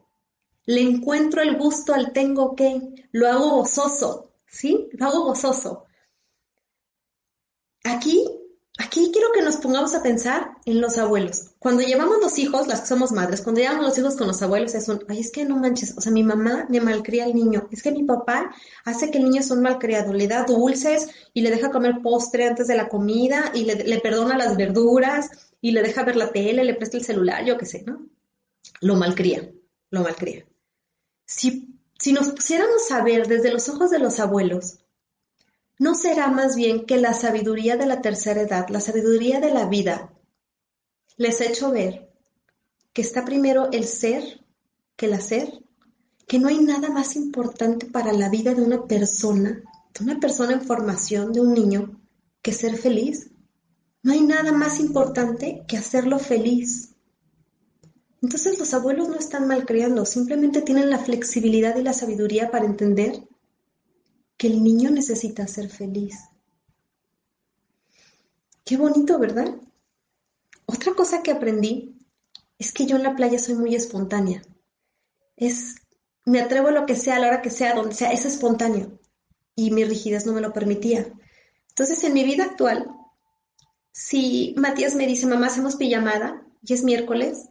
Le 0.67 0.81
encuentro 0.81 1.43
el 1.43 1.57
gusto 1.57 1.95
al 1.95 2.13
tengo 2.13 2.55
que, 2.55 2.81
lo 3.13 3.29
hago 3.29 3.51
gozoso, 3.57 4.33
¿sí? 4.47 4.89
Lo 4.93 5.07
hago 5.07 5.25
gozoso. 5.25 5.85
Aquí, 7.85 8.27
aquí 8.79 9.11
quiero 9.13 9.29
que 9.33 9.43
nos 9.43 9.57
pongamos 9.57 9.95
a 9.95 10.03
pensar 10.03 10.51
en 10.65 10.81
los 10.81 10.99
abuelos. 10.99 11.51
Cuando 11.59 11.83
llevamos 11.83 12.19
los 12.21 12.39
hijos, 12.39 12.67
las 12.67 12.81
que 12.81 12.87
somos 12.89 13.13
madres, 13.13 13.43
cuando 13.43 13.61
llevamos 13.61 13.85
los 13.85 13.99
hijos 13.99 14.17
con 14.17 14.27
los 14.27 14.43
abuelos 14.43 14.75
es 14.75 14.89
un, 14.89 15.05
ay, 15.09 15.21
es 15.21 15.31
que 15.31 15.45
no 15.45 15.57
manches, 15.57 15.97
o 15.97 16.01
sea, 16.01 16.13
mi 16.13 16.25
mamá 16.25 16.67
me 16.69 16.81
malcría 16.81 17.25
al 17.25 17.35
niño, 17.35 17.69
es 17.71 17.83
que 17.83 17.93
mi 17.93 18.03
papá 18.03 18.53
hace 18.85 19.11
que 19.11 19.19
el 19.19 19.25
niño 19.25 19.41
es 19.41 19.51
un 19.51 19.63
malcriado, 19.63 20.13
le 20.13 20.27
da 20.27 20.45
dulces 20.45 21.09
y 21.33 21.43
le 21.43 21.51
deja 21.51 21.71
comer 21.71 22.03
postre 22.03 22.47
antes 22.47 22.67
de 22.67 22.77
la 22.77 22.89
comida 22.89 23.53
y 23.55 23.65
le, 23.65 24.01
perdona 24.01 24.37
las 24.37 24.57
verduras 24.57 25.31
y 25.61 25.71
le 25.71 25.83
deja 25.83 26.05
ver 26.05 26.17
la 26.17 26.33
tele, 26.33 26.65
le 26.65 26.75
presta 26.75 26.97
el 26.97 27.05
celular, 27.05 27.45
yo 27.45 27.57
qué 27.57 27.67
sé, 27.67 27.85
¿no? 27.87 28.07
Lo 28.81 28.97
malcría, 28.97 29.51
lo 29.91 30.03
malcría. 30.03 30.45
Si, 31.27 31.79
si 31.99 32.13
nos 32.13 32.29
pusiéramos 32.31 32.91
a 32.91 33.03
ver 33.03 33.29
desde 33.29 33.53
los 33.53 33.69
ojos 33.69 33.91
de 33.91 33.99
los 33.99 34.19
abuelos, 34.21 34.79
¿no 35.79 35.95
será 35.95 36.29
más 36.29 36.57
bien 36.57 36.87
que 36.87 36.97
la 36.97 37.15
sabiduría 37.15 37.77
de 37.77 37.87
la 37.87 38.01
tercera 38.01 38.43
edad, 38.43 38.69
la 38.69 38.81
sabiduría 38.81 39.41
de 39.41 39.53
la 39.53 39.67
vida, 39.67 40.13
les 41.17 41.41
ha 41.41 41.47
hecho 41.47 41.71
ver 41.71 42.13
que 42.93 43.03
está 43.03 43.25
primero 43.25 43.71
el 43.73 43.85
ser 43.85 44.45
que 44.97 45.07
el 45.07 45.15
hacer? 45.15 45.65
Que 46.27 46.39
no 46.39 46.49
hay 46.49 46.59
nada 46.59 46.91
más 46.91 47.17
importante 47.17 47.87
para 47.87 48.13
la 48.13 48.29
vida 48.29 48.55
de 48.55 48.63
una 48.63 48.87
persona, 48.87 49.63
de 49.99 50.05
una 50.05 50.21
persona 50.21 50.53
en 50.55 50.63
formación, 50.63 51.33
de 51.33 51.41
un 51.41 51.53
niño, 51.53 52.01
que 52.41 52.53
ser 52.53 52.77
feliz. 52.77 53.31
No 54.03 54.13
hay 54.13 54.21
nada 54.21 54.53
más 54.53 54.81
importante 54.81 55.65
que 55.67 55.77
hacerlo 55.77 56.19
feliz. 56.19 56.95
Entonces 58.23 58.59
los 58.59 58.73
abuelos 58.73 59.09
no 59.09 59.17
están 59.17 59.47
malcriando, 59.47 60.07
simplemente 60.07 60.63
tienen 60.63 60.89
la 60.89 60.99
flexibilidad 60.99 61.77
y 61.77 61.83
la 61.83 61.93
sabiduría 61.93 62.51
para 62.51 62.65
entender 62.65 63.29
que 64.37 64.49
el 64.49 64.63
niño 64.63 64.91
necesita 64.91 65.47
ser 65.47 65.69
feliz. 65.71 66.17
Qué 68.65 68.77
bonito, 68.77 69.19
¿verdad? 69.19 69.55
Otra 70.67 70.95
cosa 70.95 71.23
que 71.23 71.31
aprendí 71.31 71.95
es 72.59 72.73
que 72.73 72.87
yo 72.87 72.97
en 72.97 73.03
la 73.03 73.15
playa 73.15 73.39
soy 73.39 73.55
muy 73.55 73.75
espontánea. 73.75 74.43
Es, 75.37 75.77
me 76.25 76.41
atrevo 76.41 76.69
a 76.69 76.73
lo 76.73 76.87
que 76.87 76.97
sea, 76.97 77.17
a 77.17 77.19
la 77.19 77.29
hora 77.29 77.43
que 77.43 77.51
sea, 77.51 77.75
donde 77.75 77.95
sea, 77.95 78.13
es 78.13 78.25
espontáneo. 78.25 78.99
Y 79.55 79.71
mi 79.71 79.85
rigidez 79.85 80.27
no 80.27 80.33
me 80.33 80.41
lo 80.41 80.53
permitía. 80.53 81.13
Entonces, 81.69 82.03
en 82.05 82.15
mi 82.15 82.25
vida 82.25 82.45
actual, 82.45 82.89
si 83.93 84.55
Matías 84.57 84.95
me 84.95 85.07
dice, 85.07 85.27
mamá, 85.27 85.49
hacemos 85.49 85.77
pijamada 85.77 86.45
y 86.63 86.73
es 86.73 86.83
miércoles, 86.83 87.49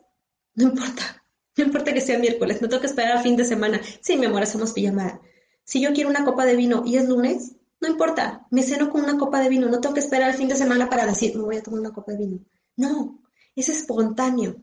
no 0.55 0.69
importa, 0.69 1.23
no 1.57 1.65
importa 1.65 1.93
que 1.93 2.01
sea 2.01 2.19
miércoles, 2.19 2.61
no 2.61 2.67
tengo 2.67 2.81
que 2.81 2.87
esperar 2.87 3.17
a 3.17 3.21
fin 3.21 3.35
de 3.35 3.45
semana. 3.45 3.81
Sí, 4.01 4.17
mi 4.17 4.25
amor, 4.25 4.43
hacemos 4.43 4.73
pijamada. 4.73 5.21
Si 5.63 5.81
yo 5.81 5.93
quiero 5.93 6.09
una 6.09 6.25
copa 6.25 6.45
de 6.45 6.55
vino 6.55 6.83
y 6.85 6.97
es 6.97 7.07
lunes, 7.07 7.53
no 7.79 7.89
importa, 7.89 8.47
me 8.49 8.63
ceno 8.63 8.89
con 8.89 9.03
una 9.03 9.17
copa 9.17 9.41
de 9.41 9.49
vino, 9.49 9.67
no 9.67 9.81
tengo 9.81 9.93
que 9.93 9.99
esperar 9.99 10.29
el 10.29 10.37
fin 10.37 10.47
de 10.47 10.55
semana 10.55 10.89
para 10.89 11.05
decir, 11.05 11.35
me 11.35 11.43
voy 11.43 11.57
a 11.57 11.63
tomar 11.63 11.81
una 11.81 11.93
copa 11.93 12.13
de 12.13 12.17
vino. 12.17 12.39
No, 12.77 13.21
es 13.55 13.69
espontáneo. 13.69 14.55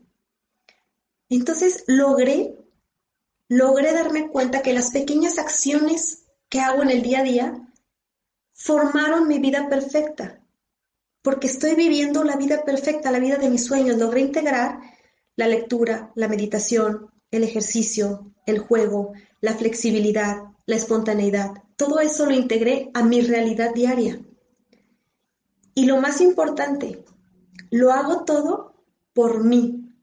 Entonces 1.29 1.83
logré, 1.87 2.57
logré 3.47 3.93
darme 3.93 4.29
cuenta 4.29 4.61
que 4.61 4.73
las 4.73 4.91
pequeñas 4.91 5.37
acciones 5.37 6.25
que 6.49 6.59
hago 6.59 6.81
en 6.81 6.89
el 6.89 7.01
día 7.01 7.19
a 7.19 7.23
día 7.23 7.73
formaron 8.53 9.27
mi 9.27 9.39
vida 9.39 9.69
perfecta, 9.69 10.43
porque 11.21 11.47
estoy 11.47 11.75
viviendo 11.75 12.23
la 12.23 12.35
vida 12.35 12.63
perfecta, 12.65 13.11
la 13.11 13.19
vida 13.19 13.37
de 13.37 13.49
mis 13.49 13.65
sueños. 13.65 13.97
Logré 13.97 14.21
integrar 14.21 14.79
la 15.35 15.47
lectura, 15.47 16.11
la 16.15 16.27
meditación, 16.27 17.11
el 17.31 17.43
ejercicio, 17.43 18.33
el 18.45 18.59
juego, 18.59 19.13
la 19.39 19.53
flexibilidad, 19.53 20.50
la 20.65 20.75
espontaneidad. 20.75 21.51
Todo 21.75 21.99
eso 21.99 22.25
lo 22.25 22.33
integré 22.33 22.91
a 22.93 23.03
mi 23.03 23.21
realidad 23.21 23.73
diaria. 23.73 24.21
Y 25.73 25.85
lo 25.85 25.99
más 26.01 26.21
importante, 26.21 27.03
lo 27.69 27.91
hago 27.91 28.25
todo 28.25 28.75
por 29.13 29.43
mí, 29.43 29.93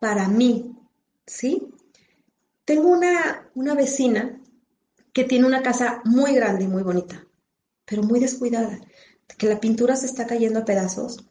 para 0.00 0.28
mí, 0.28 0.76
¿sí? 1.26 1.68
Tengo 2.64 2.88
una, 2.88 3.48
una 3.54 3.74
vecina 3.74 4.40
que 5.12 5.24
tiene 5.24 5.46
una 5.46 5.62
casa 5.62 6.02
muy 6.04 6.34
grande 6.34 6.64
y 6.64 6.68
muy 6.68 6.82
bonita, 6.82 7.26
pero 7.84 8.02
muy 8.02 8.20
descuidada, 8.20 8.80
que 9.38 9.48
la 9.48 9.60
pintura 9.60 9.96
se 9.96 10.06
está 10.06 10.26
cayendo 10.26 10.60
a 10.60 10.64
pedazos 10.64 11.24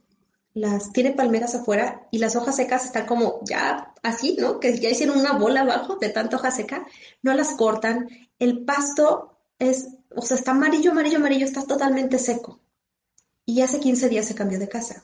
las 0.53 0.91
tiene 0.91 1.11
palmeras 1.11 1.55
afuera 1.55 2.07
y 2.11 2.19
las 2.19 2.35
hojas 2.35 2.55
secas 2.55 2.85
están 2.85 3.07
como 3.07 3.39
ya 3.43 3.93
así, 4.03 4.37
¿no? 4.39 4.59
Que 4.59 4.77
ya 4.77 4.89
hicieron 4.89 5.17
una 5.17 5.33
bola 5.33 5.61
abajo 5.61 5.95
de 5.95 6.09
tanta 6.09 6.37
hoja 6.37 6.51
seca, 6.51 6.85
no 7.21 7.33
las 7.33 7.55
cortan. 7.55 8.07
El 8.37 8.63
pasto 8.63 9.39
es, 9.57 9.87
o 10.15 10.21
sea, 10.21 10.37
está 10.37 10.51
amarillo, 10.51 10.91
amarillo, 10.91 11.17
amarillo, 11.17 11.45
está 11.45 11.65
totalmente 11.65 12.19
seco. 12.19 12.61
Y 13.45 13.61
hace 13.61 13.79
15 13.79 14.09
días 14.09 14.27
se 14.27 14.35
cambió 14.35 14.59
de 14.59 14.69
casa. 14.69 15.03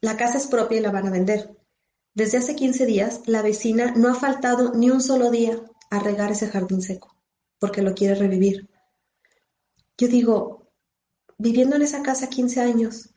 La 0.00 0.16
casa 0.16 0.38
es 0.38 0.46
propia 0.46 0.78
y 0.78 0.82
la 0.82 0.90
van 0.90 1.06
a 1.06 1.10
vender. 1.10 1.56
Desde 2.14 2.38
hace 2.38 2.56
15 2.56 2.86
días, 2.86 3.20
la 3.26 3.42
vecina 3.42 3.92
no 3.96 4.08
ha 4.08 4.14
faltado 4.14 4.74
ni 4.74 4.90
un 4.90 5.00
solo 5.00 5.30
día 5.30 5.60
a 5.90 6.00
regar 6.00 6.32
ese 6.32 6.48
jardín 6.48 6.82
seco, 6.82 7.16
porque 7.58 7.82
lo 7.82 7.94
quiere 7.94 8.16
revivir. 8.16 8.68
Yo 9.96 10.08
digo, 10.08 10.70
viviendo 11.38 11.76
en 11.76 11.82
esa 11.82 12.02
casa 12.02 12.28
15 12.28 12.60
años, 12.60 13.10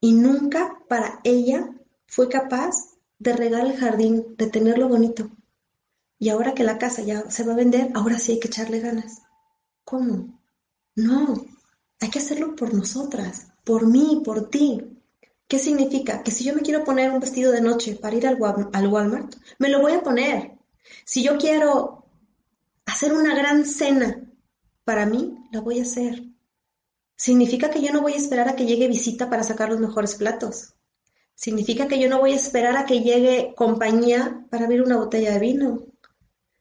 y 0.00 0.12
nunca 0.12 0.78
para 0.88 1.20
ella 1.24 1.70
fue 2.06 2.28
capaz 2.28 2.74
de 3.18 3.32
regar 3.32 3.66
el 3.66 3.76
jardín, 3.76 4.34
de 4.36 4.46
tenerlo 4.46 4.88
bonito. 4.88 5.30
Y 6.18 6.28
ahora 6.30 6.54
que 6.54 6.64
la 6.64 6.78
casa 6.78 7.02
ya 7.02 7.30
se 7.30 7.44
va 7.44 7.52
a 7.52 7.56
vender, 7.56 7.90
ahora 7.94 8.18
sí 8.18 8.32
hay 8.32 8.40
que 8.40 8.48
echarle 8.48 8.80
ganas. 8.80 9.22
¿Cómo? 9.84 10.40
No, 10.94 11.46
hay 12.00 12.10
que 12.10 12.18
hacerlo 12.18 12.56
por 12.56 12.72
nosotras, 12.72 13.48
por 13.64 13.86
mí, 13.86 14.22
por 14.24 14.48
ti. 14.48 14.82
¿Qué 15.48 15.58
significa? 15.58 16.22
Que 16.22 16.30
si 16.30 16.44
yo 16.44 16.54
me 16.54 16.62
quiero 16.62 16.84
poner 16.84 17.10
un 17.10 17.20
vestido 17.20 17.52
de 17.52 17.60
noche 17.60 17.96
para 17.96 18.16
ir 18.16 18.26
al, 18.26 18.38
al 18.72 18.88
Walmart, 18.88 19.36
me 19.58 19.68
lo 19.68 19.80
voy 19.80 19.92
a 19.92 20.02
poner. 20.02 20.58
Si 21.04 21.22
yo 21.22 21.36
quiero 21.36 22.06
hacer 22.86 23.12
una 23.12 23.34
gran 23.34 23.64
cena 23.64 24.28
para 24.84 25.06
mí, 25.06 25.36
la 25.52 25.60
voy 25.60 25.78
a 25.78 25.82
hacer. 25.82 26.22
Significa 27.16 27.70
que 27.70 27.80
yo 27.80 27.92
no 27.92 28.02
voy 28.02 28.12
a 28.12 28.16
esperar 28.16 28.48
a 28.48 28.56
que 28.56 28.66
llegue 28.66 28.88
visita 28.88 29.30
para 29.30 29.42
sacar 29.42 29.70
los 29.70 29.80
mejores 29.80 30.14
platos. 30.16 30.74
Significa 31.34 31.88
que 31.88 31.98
yo 31.98 32.08
no 32.08 32.18
voy 32.18 32.32
a 32.32 32.36
esperar 32.36 32.76
a 32.76 32.84
que 32.84 33.00
llegue 33.00 33.54
compañía 33.56 34.46
para 34.50 34.64
abrir 34.64 34.82
una 34.82 34.98
botella 34.98 35.32
de 35.32 35.38
vino. 35.38 35.86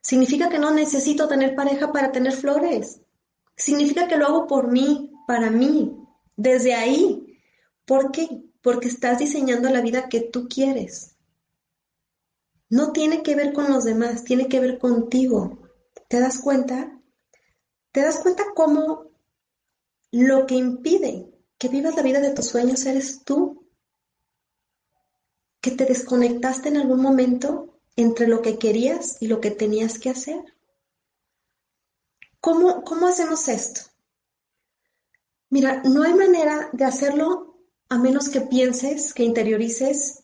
Significa 0.02 0.50
que 0.50 0.60
no 0.60 0.72
necesito 0.72 1.28
tener 1.28 1.56
pareja 1.56 1.92
para 1.92 2.12
tener 2.12 2.34
flores. 2.34 3.02
Significa 3.58 4.08
que 4.08 4.18
lo 4.18 4.28
hago 4.28 4.48
por 4.48 4.72
mí, 4.72 5.12
para 5.28 5.50
mí, 5.50 5.98
desde 6.36 6.74
ahí. 6.74 7.40
¿Por 7.86 8.12
qué? 8.12 8.28
Porque 8.62 8.88
estás 8.88 9.20
diseñando 9.20 9.70
la 9.70 9.82
vida 9.82 10.10
que 10.10 10.22
tú 10.22 10.48
quieres. 10.48 11.16
No 12.70 12.92
tiene 12.92 13.24
que 13.24 13.36
ver 13.36 13.54
con 13.54 13.70
los 13.72 13.84
demás, 13.84 14.24
tiene 14.24 14.48
que 14.48 14.60
ver 14.60 14.78
contigo. 14.78 15.60
¿Te 16.08 16.20
das 16.20 16.40
cuenta? 16.40 17.00
¿Te 17.92 18.02
das 18.02 18.20
cuenta 18.20 18.44
cómo 18.54 19.15
lo 20.12 20.46
que 20.46 20.56
impide 20.56 21.32
que 21.58 21.70
vivas 21.70 21.96
la 21.96 22.04
vida 22.04 22.20
de 22.20 22.32
tus 22.32 22.48
sueños 22.48 22.86
eres 22.86 23.24
tú. 23.24 23.66
Que 25.62 25.72
te 25.72 25.86
desconectaste 25.86 26.70
en 26.70 26.78
algún 26.78 27.02
momento 27.02 27.80
entre 27.96 28.28
lo 28.28 28.42
que 28.42 28.60
querías 28.60 29.18
y 29.22 29.28
lo 29.28 29.42
que 29.42 29.52
tenías 29.52 29.98
que 30.00 30.10
hacer. 30.10 30.44
¿Cómo, 32.40 32.84
cómo 32.84 33.08
hacemos 33.08 33.48
esto? 33.48 33.82
Mira, 35.50 35.82
no 35.84 36.04
hay 36.04 36.14
manera 36.14 36.70
de 36.74 36.86
hacerlo 36.86 37.58
a 37.90 37.98
menos 37.98 38.30
que 38.30 38.42
pienses, 38.42 39.14
que 39.14 39.24
interiorices 39.24 40.24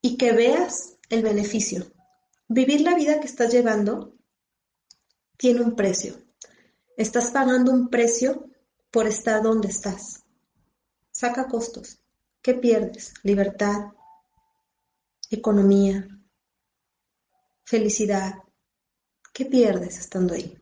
y 0.00 0.16
que 0.16 0.32
veas 0.32 0.98
el 1.10 1.22
beneficio. 1.22 1.92
Vivir 2.48 2.80
la 2.80 2.94
vida 2.94 3.20
que 3.20 3.26
estás 3.26 3.52
llevando 3.52 4.16
tiene 5.36 5.60
un 5.60 5.76
precio. 5.76 6.16
Estás 6.96 7.30
pagando 7.30 7.72
un 7.72 7.88
precio 7.88 8.51
por 8.92 9.06
estar 9.06 9.42
donde 9.42 9.68
estás. 9.68 10.22
Saca 11.10 11.48
costos. 11.48 11.98
¿Qué 12.42 12.54
pierdes? 12.54 13.14
Libertad, 13.22 13.92
economía, 15.30 16.06
felicidad. 17.64 18.34
¿Qué 19.32 19.46
pierdes 19.46 19.98
estando 19.98 20.34
ahí? 20.34 20.58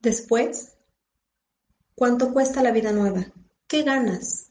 Después, 0.00 0.74
¿cuánto 1.94 2.32
cuesta 2.32 2.62
la 2.62 2.72
vida 2.72 2.92
nueva? 2.92 3.26
¿Qué 3.66 3.82
ganas? 3.82 4.50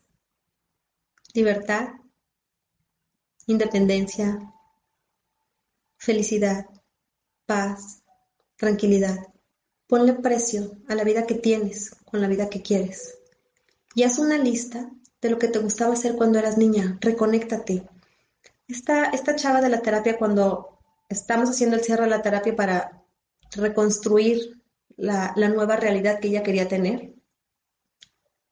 Libertad, 1.33 1.89
independencia, 3.47 4.53
felicidad, 5.97 6.65
paz, 7.45 8.03
tranquilidad. 8.55 9.30
Ponle 9.91 10.13
precio 10.13 10.77
a 10.87 10.95
la 10.95 11.03
vida 11.03 11.27
que 11.27 11.35
tienes 11.35 11.93
con 12.05 12.21
la 12.21 12.29
vida 12.29 12.49
que 12.49 12.61
quieres. 12.61 13.17
Y 13.93 14.03
haz 14.03 14.19
una 14.19 14.37
lista 14.37 14.89
de 15.21 15.29
lo 15.29 15.37
que 15.37 15.49
te 15.49 15.59
gustaba 15.59 15.95
hacer 15.95 16.15
cuando 16.15 16.39
eras 16.39 16.57
niña. 16.57 16.97
Reconéctate. 17.01 17.89
Esta, 18.69 19.07
esta 19.09 19.35
chava 19.35 19.59
de 19.59 19.67
la 19.67 19.81
terapia, 19.81 20.17
cuando 20.17 20.79
estamos 21.09 21.49
haciendo 21.49 21.75
el 21.75 21.83
cierre 21.83 22.03
de 22.03 22.09
la 22.09 22.21
terapia 22.21 22.55
para 22.55 23.03
reconstruir 23.51 24.61
la, 24.95 25.33
nueva 25.35 25.75
realidad 25.75 26.21
que 26.21 26.29
ella 26.29 26.41
quería 26.41 26.69
tener, 26.69 27.13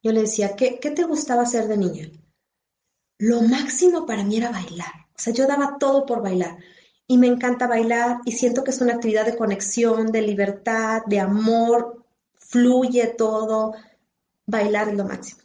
yo 0.02 0.12
le 0.12 0.20
decía, 0.20 0.56
¿qué, 0.56 0.78
¿qué 0.78 0.90
te 0.90 1.04
gustaba 1.04 1.44
hacer 1.44 1.68
de 1.68 1.78
niña? 1.78 2.10
Lo 3.16 3.40
máximo 3.40 4.04
para 4.04 4.24
mí 4.24 4.36
era 4.36 4.50
bailar. 4.50 4.92
O 5.16 5.18
sea, 5.18 5.32
yo 5.32 5.46
daba 5.46 5.78
todo 5.78 6.04
por 6.04 6.22
bailar 6.22 6.58
y 7.10 7.18
me 7.18 7.26
encanta 7.26 7.66
bailar 7.66 8.20
y 8.24 8.30
siento 8.30 8.62
que 8.62 8.70
es 8.70 8.80
una 8.80 8.94
actividad 8.94 9.26
de 9.26 9.36
conexión, 9.36 10.12
de 10.12 10.22
libertad, 10.22 11.02
de 11.06 11.18
amor, 11.18 12.06
fluye 12.38 13.08
todo. 13.18 13.74
Bailar 14.46 14.90
es 14.90 14.96
lo 14.96 15.06
máximo. 15.06 15.42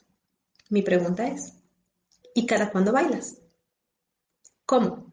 Mi 0.69 0.83
pregunta 0.83 1.27
es, 1.27 1.53
¿y 2.35 2.45
cada 2.45 2.71
cuándo 2.71 2.91
bailas? 2.91 3.41
¿Cómo? 4.67 5.11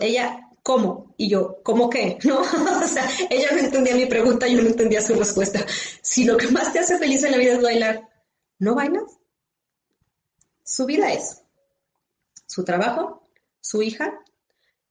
ella, 0.00 0.48
¿cómo? 0.62 1.14
Y 1.18 1.28
yo, 1.28 1.60
¿cómo 1.62 1.90
qué? 1.90 2.18
¿No? 2.24 2.40
o 2.40 2.88
sea, 2.88 3.06
ella 3.28 3.48
no 3.52 3.58
entendía 3.58 3.94
mi 3.94 4.06
pregunta, 4.06 4.48
yo 4.48 4.62
no 4.62 4.68
entendía 4.68 5.02
su 5.02 5.14
respuesta. 5.14 5.60
Si 6.00 6.24
lo 6.24 6.38
que 6.38 6.48
más 6.48 6.72
te 6.72 6.78
hace 6.78 6.96
feliz 6.96 7.22
en 7.22 7.32
la 7.32 7.36
vida 7.36 7.52
es 7.52 7.62
bailar, 7.62 8.08
¿no 8.58 8.74
bailas? 8.74 9.18
Su 10.64 10.86
vida 10.86 11.12
es 11.12 11.42
su 12.46 12.64
trabajo, 12.64 13.28
su 13.60 13.82
hija 13.82 14.24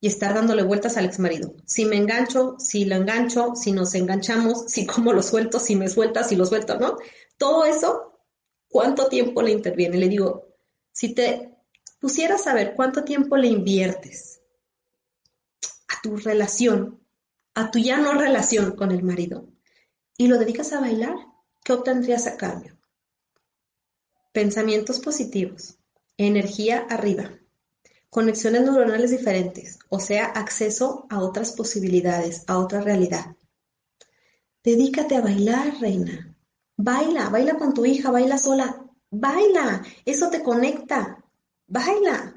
y 0.02 0.08
estar 0.08 0.34
dándole 0.34 0.64
vueltas 0.64 0.98
al 0.98 1.06
exmarido. 1.06 1.54
Si 1.66 1.86
me 1.86 1.98
engancho, 1.98 2.56
si 2.58 2.86
lo 2.86 2.96
engancho, 2.96 3.56
si 3.56 3.72
nos 3.72 3.94
enganchamos, 3.96 4.66
si 4.68 4.86
como 4.86 5.14
lo 5.14 5.22
suelto, 5.22 5.60
si 5.60 5.76
me 5.76 5.90
suelta, 5.90 6.24
si 6.24 6.36
lo 6.36 6.46
suelto, 6.46 6.80
¿no? 6.80 6.98
Todo 7.38 7.66
eso, 7.66 8.20
¿cuánto 8.70 9.08
tiempo 9.08 9.42
le 9.42 9.52
interviene? 9.52 9.98
Le 9.98 10.08
digo, 10.08 10.48
si 10.92 11.14
te 11.14 11.54
pusieras 12.00 12.48
a 12.48 12.54
ver 12.54 12.76
cuánto 12.76 13.04
tiempo 13.04 13.36
le 13.36 13.48
inviertes 13.48 14.42
a 15.90 16.02
tu 16.02 16.16
relación, 16.16 17.02
a 17.54 17.72
tu 17.72 17.80
ya 17.80 17.98
no 17.98 18.14
relación 18.14 18.76
con 18.76 18.92
el 18.92 19.04
marido, 19.04 19.48
y 20.18 20.28
lo 20.28 20.38
dedicas 20.38 20.72
a 20.72 20.80
bailar, 20.80 21.16
¿qué 21.64 21.74
obtendrías 21.74 22.28
a 22.28 22.38
cambio? 22.38 22.78
Pensamientos 24.32 25.00
positivos, 25.00 25.78
energía 26.18 26.86
arriba, 26.90 27.39
conexiones 28.10 28.64
neuronales 28.64 29.12
diferentes, 29.12 29.80
o 29.90 30.00
sea, 30.00 30.26
acceso 30.26 31.06
a 31.10 31.20
otras 31.20 31.52
posibilidades, 31.52 32.44
a 32.48 32.58
otra 32.58 32.82
realidad. 32.82 33.36
Dedícate 34.64 35.16
a 35.16 35.22
bailar, 35.22 35.80
reina. 35.80 36.36
Baila, 36.76 37.30
baila 37.30 37.56
con 37.58 37.74
tu 37.74 37.86
hija, 37.86 38.12
baila 38.12 38.38
sola. 38.38 38.86
Baila, 39.12 39.84
eso 40.06 40.30
te 40.30 40.44
conecta. 40.44 41.24
Baila. 41.68 42.36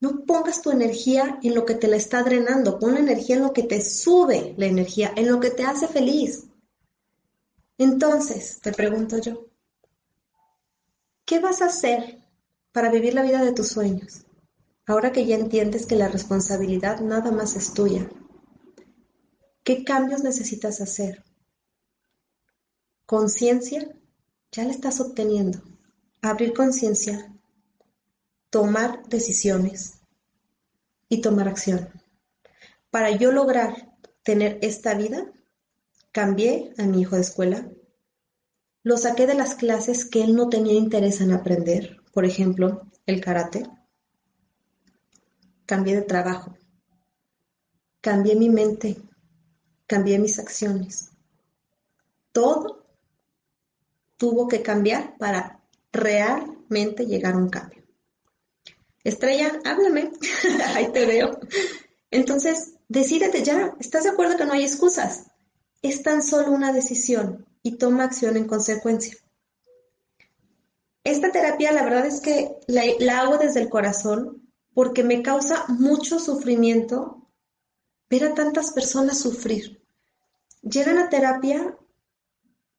No 0.00 0.24
pongas 0.24 0.60
tu 0.62 0.70
energía 0.70 1.38
en 1.42 1.54
lo 1.54 1.64
que 1.64 1.76
te 1.76 1.86
la 1.86 1.96
está 1.96 2.22
drenando, 2.24 2.78
pon 2.78 2.94
la 2.94 3.00
energía 3.00 3.36
en 3.36 3.42
lo 3.42 3.52
que 3.52 3.62
te 3.62 3.80
sube 3.80 4.54
la 4.56 4.66
energía, 4.66 5.12
en 5.14 5.30
lo 5.30 5.38
que 5.38 5.50
te 5.50 5.62
hace 5.62 5.86
feliz. 5.86 6.44
Entonces, 7.78 8.58
te 8.60 8.72
pregunto 8.72 9.18
yo, 9.18 9.46
¿qué 11.24 11.38
vas 11.38 11.62
a 11.62 11.66
hacer 11.66 12.20
para 12.72 12.90
vivir 12.90 13.14
la 13.14 13.22
vida 13.22 13.44
de 13.44 13.52
tus 13.52 13.68
sueños? 13.68 14.24
Ahora 14.84 15.12
que 15.12 15.26
ya 15.26 15.36
entiendes 15.36 15.86
que 15.86 15.94
la 15.94 16.08
responsabilidad 16.08 17.00
nada 17.00 17.30
más 17.30 17.54
es 17.54 17.72
tuya, 17.72 18.10
¿qué 19.62 19.84
cambios 19.84 20.24
necesitas 20.24 20.80
hacer? 20.80 21.22
Conciencia, 23.06 23.88
ya 24.50 24.64
la 24.64 24.72
estás 24.72 25.00
obteniendo. 25.00 25.62
Abrir 26.20 26.52
conciencia, 26.52 27.32
tomar 28.50 29.06
decisiones 29.08 30.00
y 31.08 31.20
tomar 31.20 31.48
acción. 31.48 31.88
Para 32.90 33.10
yo 33.10 33.30
lograr 33.30 33.96
tener 34.24 34.58
esta 34.62 34.94
vida, 34.94 35.32
cambié 36.10 36.74
a 36.76 36.84
mi 36.84 37.02
hijo 37.02 37.14
de 37.14 37.22
escuela, 37.22 37.70
lo 38.82 38.96
saqué 38.96 39.28
de 39.28 39.34
las 39.34 39.54
clases 39.54 40.04
que 40.04 40.24
él 40.24 40.34
no 40.34 40.48
tenía 40.48 40.74
interés 40.74 41.20
en 41.20 41.32
aprender, 41.32 42.02
por 42.12 42.24
ejemplo, 42.24 42.90
el 43.06 43.20
karate 43.20 43.68
cambié 45.72 45.94
de 45.94 46.02
trabajo, 46.02 46.54
cambié 48.02 48.36
mi 48.36 48.50
mente, 48.50 48.98
cambié 49.86 50.18
mis 50.18 50.38
acciones. 50.38 51.12
Todo 52.30 52.84
tuvo 54.18 54.48
que 54.48 54.60
cambiar 54.60 55.16
para 55.16 55.62
realmente 55.90 57.06
llegar 57.06 57.32
a 57.32 57.38
un 57.38 57.48
cambio. 57.48 57.82
Estrella, 59.02 59.60
háblame, 59.64 60.12
ahí 60.74 60.92
te 60.92 61.06
veo. 61.06 61.40
Entonces, 62.10 62.74
decídete 62.90 63.42
ya, 63.42 63.74
¿estás 63.80 64.04
de 64.04 64.10
acuerdo 64.10 64.36
que 64.36 64.44
no 64.44 64.52
hay 64.52 64.64
excusas? 64.64 65.28
Es 65.80 66.02
tan 66.02 66.22
solo 66.22 66.52
una 66.52 66.74
decisión 66.74 67.46
y 67.62 67.78
toma 67.78 68.04
acción 68.04 68.36
en 68.36 68.46
consecuencia. 68.46 69.16
Esta 71.02 71.32
terapia, 71.32 71.72
la 71.72 71.82
verdad 71.82 72.04
es 72.04 72.20
que 72.20 72.58
la, 72.66 72.82
la 72.98 73.20
hago 73.20 73.38
desde 73.38 73.62
el 73.62 73.70
corazón 73.70 74.41
porque 74.74 75.04
me 75.04 75.22
causa 75.22 75.66
mucho 75.68 76.18
sufrimiento 76.18 77.28
ver 78.08 78.24
a 78.24 78.34
tantas 78.34 78.72
personas 78.72 79.18
sufrir. 79.18 79.82
Llegan 80.62 80.98
a 80.98 81.08
terapia 81.08 81.76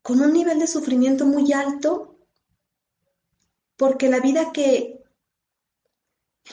con 0.01 0.21
un 0.21 0.33
nivel 0.33 0.59
de 0.59 0.67
sufrimiento 0.67 1.25
muy 1.25 1.53
alto 1.53 2.17
porque 3.77 4.09
la 4.09 4.19
vida 4.19 4.51
que... 4.51 5.01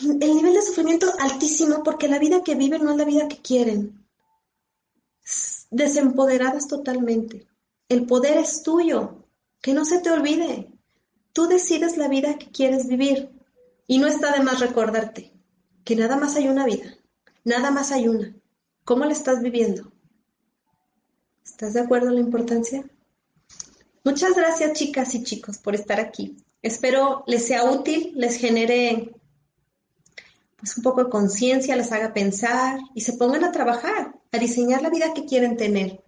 El 0.03 0.35
nivel 0.37 0.55
de 0.55 0.63
sufrimiento 0.63 1.13
altísimo 1.19 1.83
porque 1.83 2.09
la 2.09 2.19
vida 2.19 2.43
que 2.45 2.55
viven 2.55 2.85
no 2.85 2.93
es 2.93 2.97
la 2.97 3.05
vida 3.05 3.29
que 3.29 3.39
quieren. 3.39 4.07
Desempoderadas 5.71 6.69
totalmente. 6.69 7.49
El 7.89 8.07
poder 8.07 8.39
es 8.39 8.63
tuyo. 8.63 9.25
Que 9.61 9.75
no 9.75 9.85
se 9.85 9.99
te 9.99 10.11
olvide. 10.11 10.73
Tú 11.33 11.49
decides 11.49 11.97
la 11.97 12.09
vida 12.09 12.39
que 12.39 12.51
quieres 12.51 12.87
vivir. 12.87 13.40
Y 13.91 13.99
no 13.99 14.07
está 14.07 14.31
de 14.31 14.45
más 14.45 14.61
recordarte 14.61 15.33
que 15.85 15.97
nada 15.97 16.17
más 16.17 16.37
hay 16.37 16.47
una 16.47 16.65
vida, 16.65 16.97
nada 17.43 17.73
más 17.73 17.91
hay 17.91 18.07
una. 18.07 18.37
¿Cómo 18.85 19.05
la 19.05 19.11
estás 19.11 19.43
viviendo? 19.43 19.91
¿Estás 21.45 21.75
de 21.75 21.81
acuerdo 21.81 22.11
en 22.11 22.15
la 22.15 22.21
importancia? 22.21 22.89
Muchas 24.05 24.37
gracias 24.37 24.75
chicas 24.75 25.13
y 25.17 25.25
chicos 25.25 25.59
por 25.59 25.75
estar 25.75 25.99
aquí. 25.99 26.37
Espero 26.63 27.25
les 27.27 27.45
sea 27.49 27.65
útil, 27.65 28.13
les 28.15 28.37
genere 28.37 29.13
pues 30.57 30.77
un 30.77 30.85
poco 30.85 31.03
de 31.03 31.11
conciencia, 31.11 31.75
les 31.75 31.91
haga 31.91 32.15
pensar 32.15 32.79
y 32.95 33.01
se 33.01 33.15
pongan 33.15 33.43
a 33.43 33.51
trabajar, 33.51 34.15
a 34.31 34.39
diseñar 34.39 34.83
la 34.83 34.91
vida 34.91 35.15
que 35.15 35.25
quieren 35.25 35.57
tener. 35.57 36.01